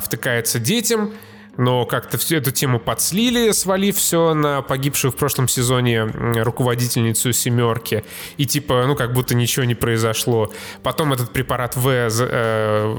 [0.00, 1.12] втыкается детям,
[1.60, 8.02] но как-то всю эту тему подслили, свалив все на погибшую в прошлом сезоне руководительницу «семерки».
[8.38, 10.50] И типа, ну, как будто ничего не произошло.
[10.82, 12.96] Потом этот препарат В э,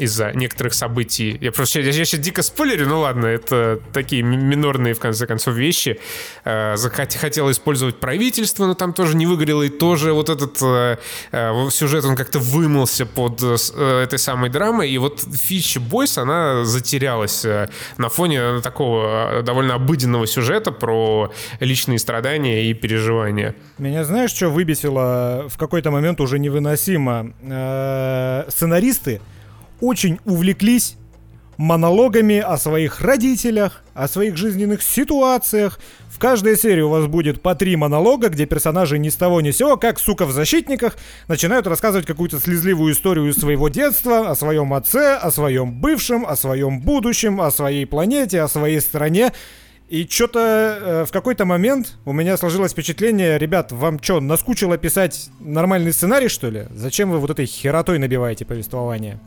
[0.00, 1.36] из-за некоторых событий.
[1.40, 5.54] Я просто я, я сейчас дико спойлерю, ну ладно, это такие минорные, в конце концов,
[5.54, 6.00] вещи.
[6.44, 6.76] Э,
[7.20, 10.96] хотел использовать правительство, но там тоже не выгорело, и тоже вот этот э,
[11.32, 16.64] э, сюжет, он как-то вымылся под э, этой самой драмой, и вот Фичи Бойс, она
[16.64, 21.30] затерялась э, на фоне такого э, довольно обыденного сюжета про
[21.60, 23.54] личные страдания и переживания.
[23.78, 27.32] Меня знаешь, что выбесило в какой-то момент уже невыносимо?
[27.42, 29.20] Э, сценаристы
[29.80, 30.96] очень увлеклись
[31.60, 35.78] монологами о своих родителях, о своих жизненных ситуациях.
[36.08, 39.50] В каждой серии у вас будет по три монолога, где персонажи ни с того ни
[39.50, 40.96] сего, как сука в защитниках,
[41.28, 46.34] начинают рассказывать какую-то слезливую историю из своего детства, о своем отце, о своем бывшем, о
[46.34, 49.32] своем будущем, о своей планете, о своей стране.
[49.90, 55.28] И что-то э, в какой-то момент у меня сложилось впечатление, ребят, вам что, наскучило писать
[55.40, 56.68] нормальный сценарий, что ли?
[56.74, 59.18] Зачем вы вот этой херотой набиваете повествование?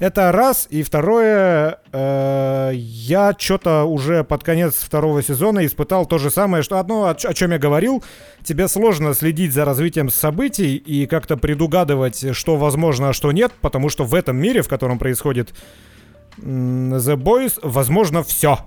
[0.00, 0.66] Это раз.
[0.70, 6.78] И второе, э, я что-то уже под конец второго сезона испытал то же самое, что
[6.78, 8.02] одно, о, о чем я говорил.
[8.42, 13.88] Тебе сложно следить за развитием событий и как-то предугадывать, что возможно, а что нет, потому
[13.88, 15.54] что в этом мире, в котором происходит
[16.38, 18.58] The Boys, возможно все.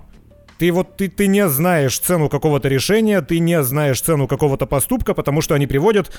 [0.58, 5.14] Ты вот ты, ты не знаешь цену какого-то решения, ты не знаешь цену какого-то поступка,
[5.14, 6.10] потому что они приводят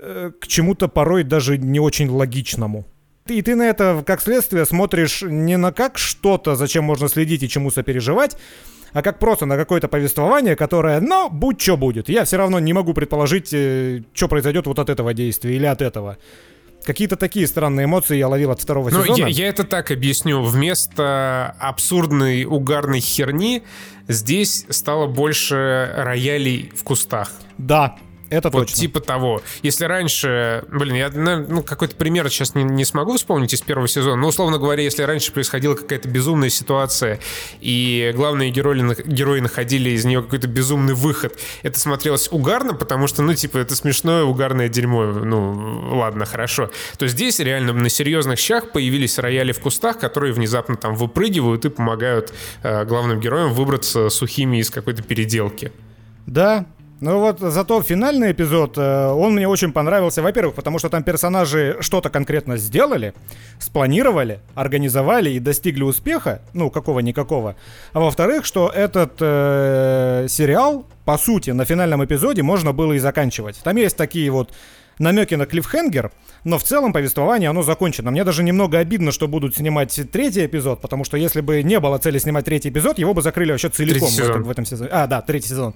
[0.00, 2.86] э, к чему-то порой даже не очень логичному
[3.30, 7.48] и ты на это, как следствие, смотришь не на как что-то, зачем можно следить и
[7.48, 8.36] чему сопереживать,
[8.92, 12.08] а как просто на какое-то повествование, которое, ну, будь что будет.
[12.08, 15.82] Я все равно не могу предположить, э, что произойдет вот от этого действия или от
[15.82, 16.18] этого.
[16.84, 19.26] Какие-то такие странные эмоции я ловил от второго ну, сезона.
[19.26, 20.42] Я, я это так объясню.
[20.42, 23.62] Вместо абсурдной угарной херни
[24.06, 27.32] здесь стало больше роялей в кустах.
[27.58, 27.96] Да,
[28.30, 28.76] Это вот точно.
[28.76, 29.42] типа того.
[29.62, 34.16] Если раньше, блин, я ну, какой-то пример сейчас не, не смогу вспомнить из первого сезона,
[34.16, 37.20] но, условно говоря, если раньше происходила какая-то безумная ситуация,
[37.60, 43.22] и главные герои, герои находили из нее какой-то безумный выход, это смотрелось угарно, потому что,
[43.22, 45.06] ну, типа, это смешное угарное дерьмо.
[45.06, 46.70] Ну, ладно, хорошо.
[46.98, 51.70] То здесь реально на серьезных щах появились рояли в кустах, которые внезапно там выпрыгивают и
[51.70, 55.72] помогают э, главным героям выбраться сухими из какой-то переделки.
[56.26, 56.66] Да,
[57.00, 61.76] ну вот зато финальный эпизод, э, он мне очень понравился, во-первых, потому что там персонажи
[61.80, 63.14] что-то конкретно сделали,
[63.60, 67.54] спланировали, организовали и достигли успеха, ну какого-никакого.
[67.92, 73.60] А во-вторых, что этот э, сериал, по сути, на финальном эпизоде можно было и заканчивать.
[73.62, 74.52] Там есть такие вот
[74.98, 76.10] намеки на клиффхенгер,
[76.42, 78.10] но в целом повествование, оно закончено.
[78.10, 81.98] Мне даже немного обидно, что будут снимать третий эпизод, потому что если бы не было
[81.98, 84.90] цели снимать третий эпизод, его бы закрыли вообще целиком в этом, в этом сезоне.
[84.92, 85.74] А, да, третий сезон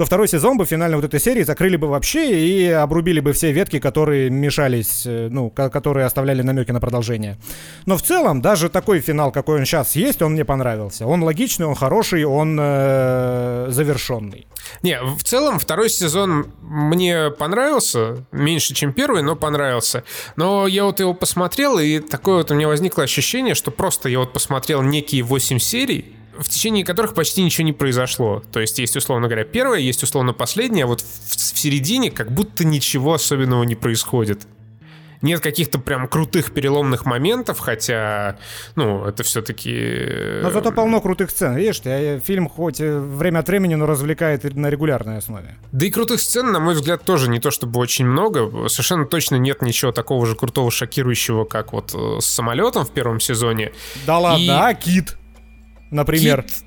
[0.00, 3.52] то второй сезон бы финально вот этой серии закрыли бы вообще и обрубили бы все
[3.52, 7.36] ветки, которые мешались, э, ну, которые оставляли намеки на продолжение.
[7.84, 11.06] Но в целом, даже такой финал, какой он сейчас есть, он мне понравился.
[11.06, 14.46] Он логичный, он хороший, он э, завершенный.
[14.82, 20.04] Не, в целом второй сезон мне понравился, меньше, чем первый, но понравился.
[20.36, 24.20] Но я вот его посмотрел, и такое вот у меня возникло ощущение, что просто я
[24.20, 28.42] вот посмотрел некие 8 серий, в течение которых почти ничего не произошло.
[28.52, 32.32] То есть есть, условно говоря, первое, есть, условно, последнее, а вот в, в середине как
[32.32, 34.46] будто ничего особенного не происходит.
[35.22, 38.38] Нет каких-то прям крутых переломных моментов, хотя,
[38.74, 40.40] ну, это все-таки...
[40.42, 41.82] Но зато полно крутых сцен, видишь,
[42.22, 45.56] фильм хоть время от времени, но развлекает на регулярной основе.
[45.72, 48.68] Да и крутых сцен, на мой взгляд, тоже не то чтобы очень много.
[48.68, 53.20] Совершенно точно нет ничего такого же крутого, шокирующего, как вот э, с самолетом в первом
[53.20, 53.72] сезоне.
[54.06, 54.48] Да ладно, и...
[54.48, 55.18] а, Кит?
[55.90, 56.42] Например.
[56.42, 56.64] Кит,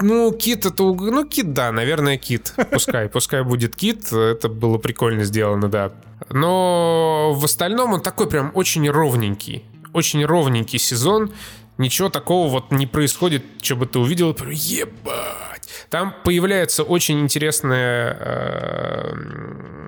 [0.00, 0.82] ну, кит это...
[0.82, 2.54] Ну, кит, да, наверное, кит.
[2.70, 4.12] Пускай, пускай будет кит.
[4.12, 5.92] Это было прикольно сделано, да.
[6.30, 9.64] Но в остальном он такой прям очень ровненький.
[9.92, 11.32] Очень ровненький сезон.
[11.78, 15.68] Ничего такого вот не происходит, что бы ты увидел, ебать.
[15.90, 18.16] Там появляется очень интересная...
[18.18, 19.12] Э,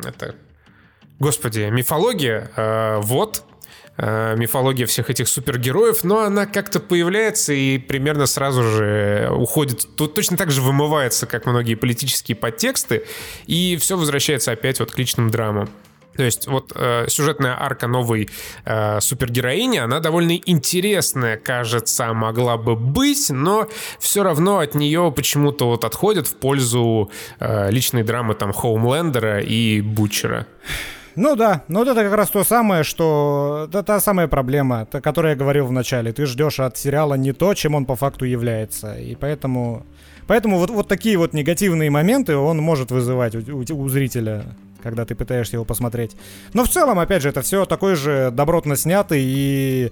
[0.07, 0.35] это...
[1.19, 2.51] Господи, мифология.
[2.57, 3.45] Э, вот,
[4.01, 10.15] Э, мифология всех этих супергероев, но она как-то появляется и примерно сразу же уходит, тут
[10.15, 13.05] точно так же вымывается, как многие политические подтексты,
[13.47, 15.69] и все возвращается опять вот к личным драмам.
[16.15, 18.29] То есть вот э, сюжетная арка новой
[18.65, 23.69] э, супергероини, она довольно интересная, кажется, могла бы быть, но
[23.99, 29.81] все равно от нее почему-то вот отходят в пользу э, личной драмы там Хоумлендера и
[29.81, 30.47] Бутчера.
[31.21, 33.67] Ну да, ну вот это как раз то самое, что...
[33.69, 36.13] Это та самая проблема, о которой я говорил в начале.
[36.13, 38.95] Ты ждешь от сериала не то, чем он по факту является.
[38.95, 39.85] И поэтому...
[40.29, 44.45] Поэтому вот, вот такие вот негативные моменты он может вызывать у, у, у зрителя,
[44.81, 46.15] когда ты пытаешься его посмотреть.
[46.55, 49.91] Но в целом, опять же, это все такой же добротно снятый и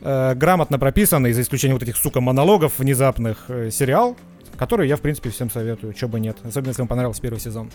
[0.00, 4.16] э, грамотно прописанный, за исключением вот этих, сука, монологов внезапных, э, сериал,
[4.62, 6.36] который я, в принципе, всем советую, чего бы нет.
[6.44, 7.68] Особенно, если вам понравился первый сезон.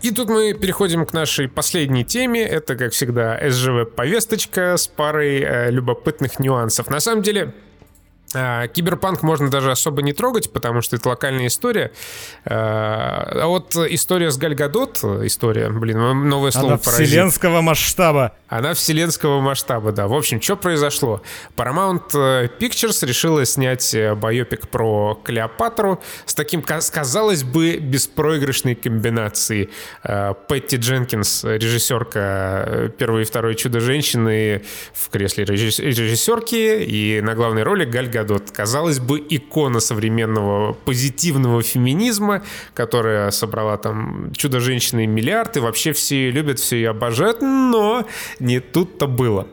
[0.00, 2.40] И тут мы переходим к нашей последней теме.
[2.40, 6.88] Это, как всегда, СЖВ-повесточка с парой э, любопытных нюансов.
[6.88, 7.52] На самом деле,
[8.32, 11.92] киберпанк можно даже особо не трогать, потому что это локальная история.
[12.44, 17.06] А, а вот история с Гальгадот, история, блин, новое слово Она паразит.
[17.08, 18.34] вселенского масштаба.
[18.48, 20.08] Она вселенского масштаба, да.
[20.08, 21.22] В общем, что произошло?
[21.56, 29.70] Paramount э, Pictures решила снять э, байопик про Клеопатру с таким, казалось бы, беспроигрышной комбинацией.
[30.02, 34.62] Э, Пэтти Дженкинс, режиссерка первой и второй «Чудо-женщины»
[34.92, 38.50] в кресле режиссерки, и на главной роли Галь Гадот.
[38.50, 42.42] Казалось бы, икона современного позитивного феминизма,
[42.74, 48.06] которая собрала там «Чудо-женщины» миллиард, и вообще все любят, все ее обожают, но
[48.38, 49.46] не тут-то было.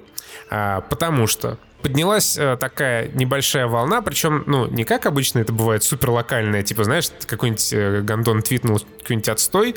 [0.50, 5.84] А, потому что поднялась а, такая небольшая волна, причем, ну, не как обычно это бывает,
[5.84, 9.76] супер локальная, типа, знаешь, какой-нибудь э, гандон твитнул какой-нибудь отстой,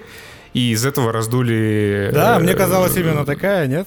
[0.53, 2.11] и из этого раздули...
[2.13, 3.87] Да, э, мне казалось именно такая, нет?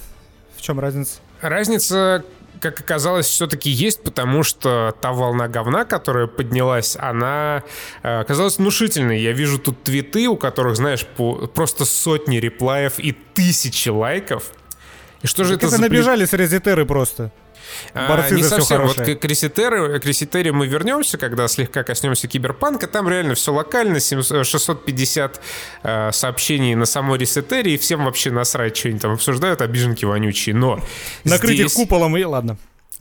[0.55, 1.19] В чем разница?
[1.41, 2.23] Разница
[2.63, 7.63] как оказалось, все-таки есть, потому что та волна говна, которая поднялась, она
[8.03, 9.21] э, оказалась внушительной.
[9.21, 14.51] Я вижу тут твиты, у которых, знаешь, по, просто сотни реплаев и тысячи лайков.
[15.23, 15.81] И что же это, это за...
[15.81, 17.33] набежали с резетеры просто.
[17.93, 18.83] Борцы а, не совсем.
[18.83, 22.87] Вот к Креситере, Креситере мы вернемся, когда слегка коснемся киберпанка.
[22.87, 25.41] Там реально все локально, 650
[25.83, 30.55] э, сообщений на самой Ресетере, и всем вообще насрать, что они там обсуждают, обиженки вонючие.
[30.55, 30.83] Но
[31.23, 31.71] Накрыть здесь...
[31.71, 32.57] их куполом и ладно.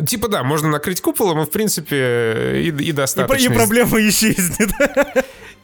[0.07, 3.49] Типа да, можно накрыть куполом, и в принципе и, и достаточно.
[3.49, 4.71] И, и проблема исчезнет.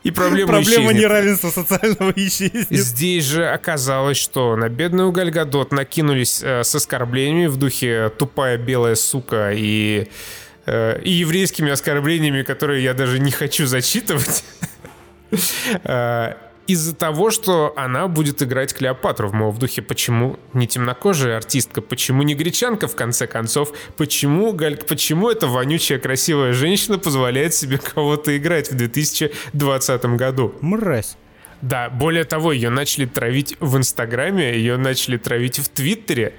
[0.05, 1.03] И проблема Проблема исчезнет.
[1.03, 2.67] неравенства социального исчезнет.
[2.71, 8.95] Здесь же оказалось, что на бедную Гальгадот накинулись э, с оскорблениями в духе «тупая белая
[8.95, 10.09] сука» и,
[10.67, 14.45] э, и еврейскими оскорблениями, которые я даже не хочу зачитывать.
[16.69, 22.23] Из-за того, что она будет играть Клеопатру, мол, в духе «почему не темнокожая артистка, почему
[22.23, 28.37] не гречанка, в конце концов, почему, Галь, почему эта вонючая красивая женщина позволяет себе кого-то
[28.37, 31.17] играть в 2020 году?» Мразь.
[31.63, 36.35] Да, более того, ее начали травить в Инстаграме, ее начали травить в Твиттере.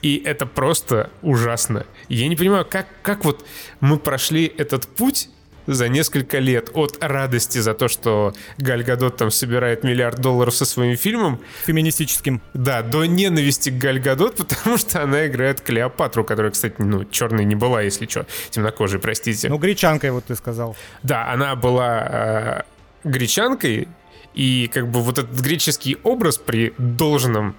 [0.00, 1.84] И это просто ужасно.
[2.08, 3.44] Я не понимаю, как, как вот
[3.80, 5.28] мы прошли этот путь
[5.66, 10.64] за несколько лет от радости за то, что Галь Гадот там собирает миллиард долларов со
[10.64, 12.40] своим фильмом, Феминистическим.
[12.54, 17.44] да, до ненависти к Галь Гадот, потому что она играет Клеопатру, которая, кстати, ну, черной
[17.44, 19.48] не была, если что, темнокожей, простите.
[19.48, 20.76] Ну, гречанкой, вот ты сказал.
[21.02, 22.64] Да, она была
[23.04, 23.88] э, гречанкой,
[24.34, 27.56] и как бы вот этот греческий образ при должном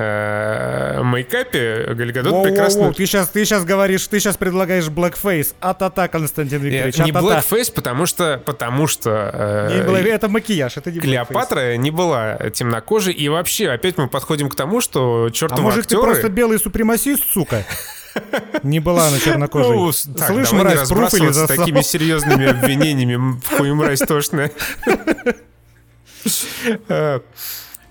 [0.00, 2.92] э, мейкапе Гальгадот Воу-воу-воу, прекрасно...
[2.92, 5.54] Ты сейчас, ты сейчас говоришь, ты сейчас предлагаешь blackface.
[5.60, 10.76] А-та-та, Константин Э, Викторович, Не blackface, потому что, потому что э, Не black- Это макияж,
[10.76, 11.02] это не blackface.
[11.02, 15.86] Клеопатра не была темнокожей, и вообще опять мы подходим к тому, что А чертовы может
[15.86, 16.02] ты актеры...
[16.02, 17.64] просто белый супремасист, сука?
[18.64, 19.76] Не была она чернокожей.
[19.76, 21.56] Ну, так, Слышь, мразь, пруф или засал?
[21.56, 24.50] такими серьезными обвинениями, хуй мразь тошная.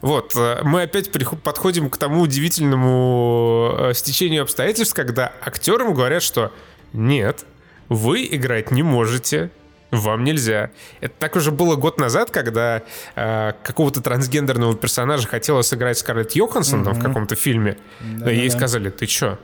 [0.01, 1.11] Вот, э, мы опять
[1.43, 6.53] подходим к тому удивительному э, стечению обстоятельств, когда актерам говорят, что
[6.93, 7.45] нет,
[7.89, 9.51] вы играть не можете,
[9.91, 10.69] вам нельзя.
[11.01, 12.83] Это так уже было год назад, когда
[13.15, 17.77] э, какого-то трансгендерного персонажа хотела сыграть Скарлетт Йоханссон там в каком-то фильме.
[17.99, 19.37] но ей сказали, ты чё?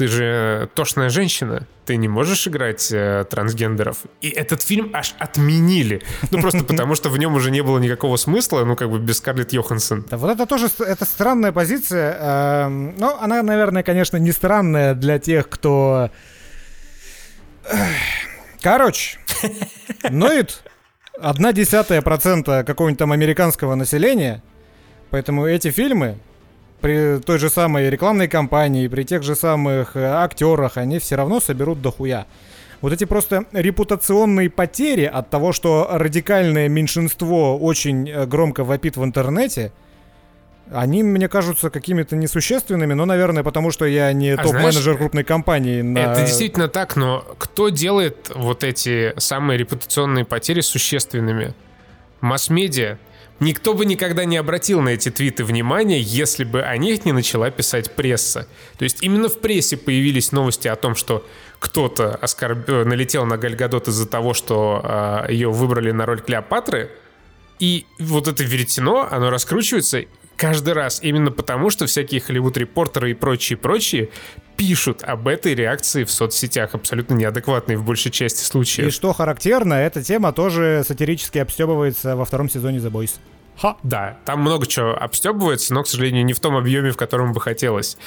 [0.00, 3.98] Ты же тошная женщина, ты не можешь играть э, трансгендеров.
[4.22, 6.00] И этот фильм аж отменили.
[6.30, 9.18] Ну, просто потому, что в нем уже не было никакого смысла, ну, как бы без
[9.18, 10.06] Скарлетт Йоханссон.
[10.08, 12.16] Да, вот это тоже это странная позиция.
[12.18, 16.10] эм, Ну, она, наверное, конечно, не странная для тех, кто...
[17.70, 17.78] Эх,
[18.62, 19.18] Короче,
[20.08, 20.62] ноет
[21.20, 24.42] одна десятая процента какого-нибудь там американского населения,
[25.10, 26.16] поэтому эти фильмы
[26.80, 31.40] при той же самой рекламной кампании, при тех же самых э, актерах, они все равно
[31.40, 32.26] соберут дохуя.
[32.80, 39.04] Вот эти просто репутационные потери от того, что радикальное меньшинство очень э, громко вопит в
[39.04, 39.72] интернете,
[40.72, 45.24] они мне кажутся какими-то несущественными, но, наверное, потому что я не А топ-менеджер знаешь, крупной
[45.24, 45.82] компании.
[45.82, 45.98] На...
[45.98, 51.54] Это действительно так, но кто делает вот эти самые репутационные потери существенными?
[52.20, 52.98] Масс-медиа.
[53.40, 57.50] Никто бы никогда не обратил на эти твиты внимания, если бы о них не начала
[57.50, 58.46] писать пресса.
[58.76, 61.26] То есть именно в прессе появились новости о том, что
[61.58, 62.68] кто-то оскорб...
[62.68, 66.90] э, налетел на Гальгадот из-за того, что э, ее выбрали на роль Клеопатры.
[67.58, 70.04] И вот это веретено, оно раскручивается
[70.36, 74.10] каждый раз именно потому, что всякие Холливуд-репортеры и прочие-прочие
[74.56, 78.92] пишут об этой реакции в соцсетях, абсолютно неадекватной в большей части И случаев.
[78.92, 83.12] что характерно, эта тема тоже сатирически обстебывается во втором сезоне The Boys.
[83.60, 83.76] Ха!
[83.82, 87.42] Да, там много чего обстебывается, но, к сожалению, не в том объеме, в котором бы
[87.42, 87.98] хотелось.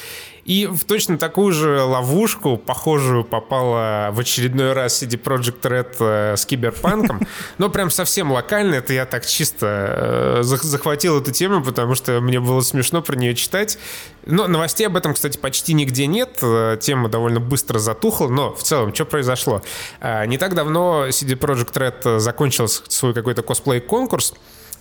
[0.46, 6.36] И в точно такую же ловушку, похожую, попала в очередной раз CD Projekt Red э,
[6.36, 7.22] с киберпанком.
[7.60, 12.20] Но прям совсем локально, это я так чисто э, зах- захватил эту тему, потому что
[12.20, 13.78] мне было смешно про нее читать.
[14.26, 16.40] Но новостей об этом, кстати, почти нигде нет.
[16.42, 19.62] Э, Тема довольно быстро затухла, но в целом, что произошло?
[20.02, 24.34] Не так давно CD Projekt Red закончил свой какой-то косплей-конкурс,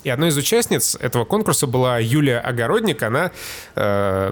[0.05, 3.03] и одной из участниц этого конкурса была Юлия Огородник.
[3.03, 3.31] Она
[3.77, 4.31] э,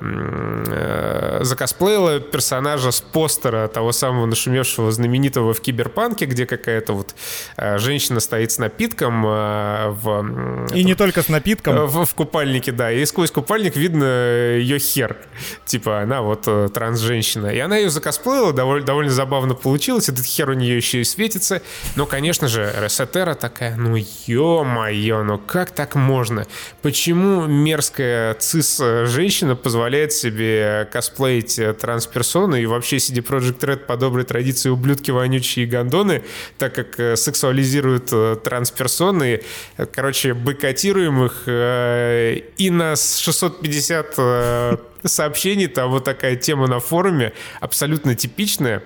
[0.67, 7.15] э, закосплеила персонажа с постера того самого нашумевшего знаменитого в Киберпанке, где какая-то вот
[7.57, 10.09] э, женщина стоит с напитком э, в...
[10.09, 11.75] м, И не только с напитком.
[11.77, 12.91] Э, В, в купальнике, да.
[12.93, 14.05] И сквозь купальник видно
[14.57, 15.17] ее хер.
[15.67, 17.49] Типа, она вот э, транс-женщина.
[17.49, 20.09] И она ее закосплеила, довольно, довольно забавно получилось.
[20.09, 21.63] Этот хер у нее еще и светится.
[21.97, 23.97] Но, конечно же, Ресетера такая, ну
[24.27, 26.47] ё-моё, ну как так можно?
[26.81, 34.25] Почему мерзкая цис-женщина позволяет себе косплеить э, транс-персону и вообще CD Projekt Red по доброй
[34.25, 36.23] традиции ублюдки вонючие и гондоны,
[36.57, 39.43] так как э, сексуализируют э, транс-персоны,
[39.93, 47.33] короче, бойкотируем их, э, и на 650 э, сообщений, там вот такая тема на форуме,
[47.61, 48.83] абсолютно типичная,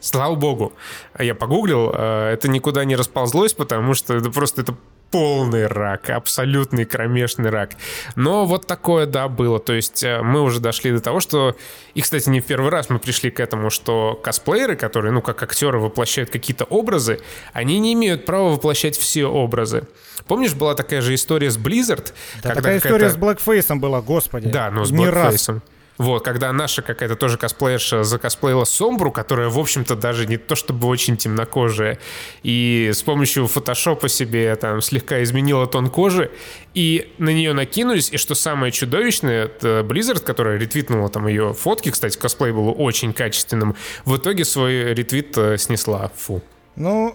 [0.00, 0.72] Слава богу.
[1.12, 4.74] А Я погуглил, это никуда не расползлось, потому что это просто это
[5.12, 7.72] полный рак, абсолютный кромешный рак.
[8.16, 9.60] Но вот такое, да, было.
[9.60, 11.54] То есть э, мы уже дошли до того, что...
[11.94, 15.42] И, кстати, не в первый раз мы пришли к этому, что косплееры, которые, ну, как
[15.42, 17.20] актеры воплощают какие-то образы,
[17.52, 19.86] они не имеют права воплощать все образы.
[20.26, 22.12] Помнишь, была такая же история с Blizzard?
[22.42, 24.48] Да, такая история с Blackface была, господи.
[24.48, 25.60] Да, но с Blackface.
[25.98, 30.88] Вот, когда наша какая-то тоже косплеерша закосплеила Сомбру, которая, в общем-то, даже не то чтобы
[30.88, 31.98] очень темнокожая,
[32.42, 36.30] и с помощью фотошопа себе там слегка изменила тон кожи,
[36.74, 41.90] и на нее накинулись, и что самое чудовищное, это Blizzard, которая ретвитнула там ее фотки,
[41.90, 46.10] кстати, косплей был очень качественным, в итоге свой ретвит э, снесла.
[46.16, 46.42] Фу.
[46.74, 47.14] Ну,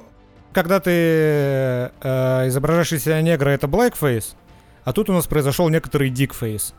[0.53, 4.35] когда ты э, изображаешь из себя негра, это blackface,
[4.85, 6.73] а тут у нас произошел некоторый дикфейс.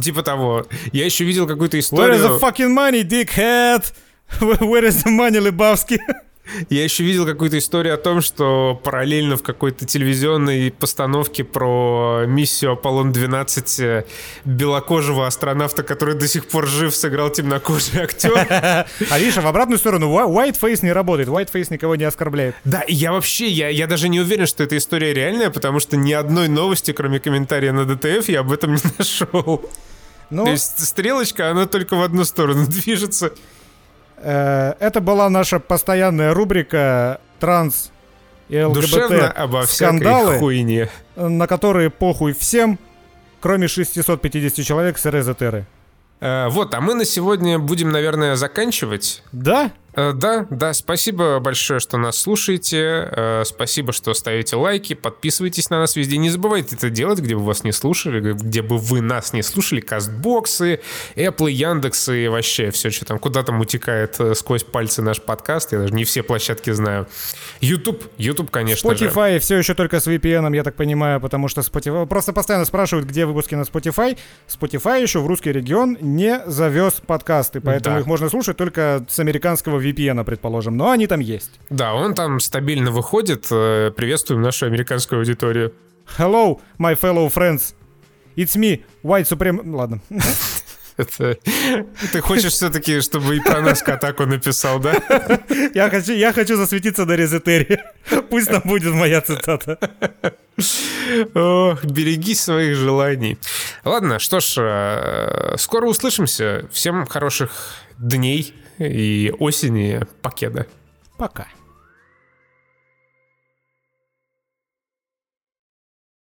[0.00, 0.66] Типа того.
[0.92, 2.14] Я еще видел какую-то историю...
[2.14, 3.92] Where is the fucking money, dickhead?
[4.40, 5.98] Where is the money, Lebowski?
[6.68, 12.72] Я еще видел какую-то историю о том, что параллельно в какой-то телевизионной постановке про миссию
[12.72, 14.04] Аполлон-12 э,
[14.44, 18.30] белокожего астронавта, который до сих пор жив, сыграл темнокожий актер.
[19.10, 22.54] А видишь, в обратную сторону, whiteface не работает, whiteface никого не оскорбляет.
[22.64, 26.12] Да, я вообще, я, я даже не уверен, что эта история реальная, потому что ни
[26.12, 29.68] одной новости, кроме комментария на ДТФ, я об этом не нашел.
[30.30, 33.32] Ну, То есть стрелочка, она только в одну сторону движется.
[34.20, 37.90] Э, это была наша постоянная рубрика транс
[38.48, 40.88] и ЛГБТ обо скандалы, хуйне.
[41.16, 42.78] на которые похуй всем,
[43.40, 45.66] кроме 650 человек с Резетеры.
[46.20, 49.22] Э, вот, а мы на сегодня будем, наверное, заканчивать.
[49.32, 49.70] Да?
[50.00, 53.08] Э, да, да, спасибо большое, что нас слушаете.
[53.10, 56.16] Э, спасибо, что ставите лайки, подписывайтесь на нас везде.
[56.16, 59.80] Не забывайте это делать, где бы вас не слушали, где бы вы нас не слушали.
[59.80, 60.80] Кастбоксы,
[61.16, 65.72] Apple, Яндекс и вообще все, что там куда там утекает э, сквозь пальцы наш подкаст.
[65.72, 67.06] Я даже не все площадки знаю.
[67.60, 69.40] YouTube, YouTube, конечно Spotify же.
[69.40, 72.06] все еще только с VPN, я так понимаю, потому что Spotify...
[72.06, 74.16] Просто постоянно спрашивают, где выпуски на Spotify.
[74.48, 78.00] Spotify еще в русский регион не завез подкасты, поэтому да.
[78.00, 79.89] их можно слушать только с американского VPN,
[80.24, 81.50] предположим, но они там есть.
[81.70, 83.46] Да, он там стабильно выходит.
[83.50, 85.72] Э, приветствуем нашу американскую аудиторию.
[86.18, 87.74] Hello, my fellow friends.
[88.36, 89.74] It's me, White Supreme...
[89.74, 90.00] Ладно.
[90.96, 91.38] Это...
[92.12, 94.94] Ты хочешь все-таки, чтобы и про нас Катаку написал, да?
[95.74, 97.84] Я хочу, я хочу засветиться на Резетере.
[98.28, 99.78] Пусть там будет моя цитата.
[101.34, 103.38] Ох, береги своих желаний.
[103.84, 106.68] Ладно, что ж, э, скоро услышимся.
[106.70, 107.50] Всем хороших
[107.98, 110.66] дней и осени покеда.
[111.16, 111.48] Пока.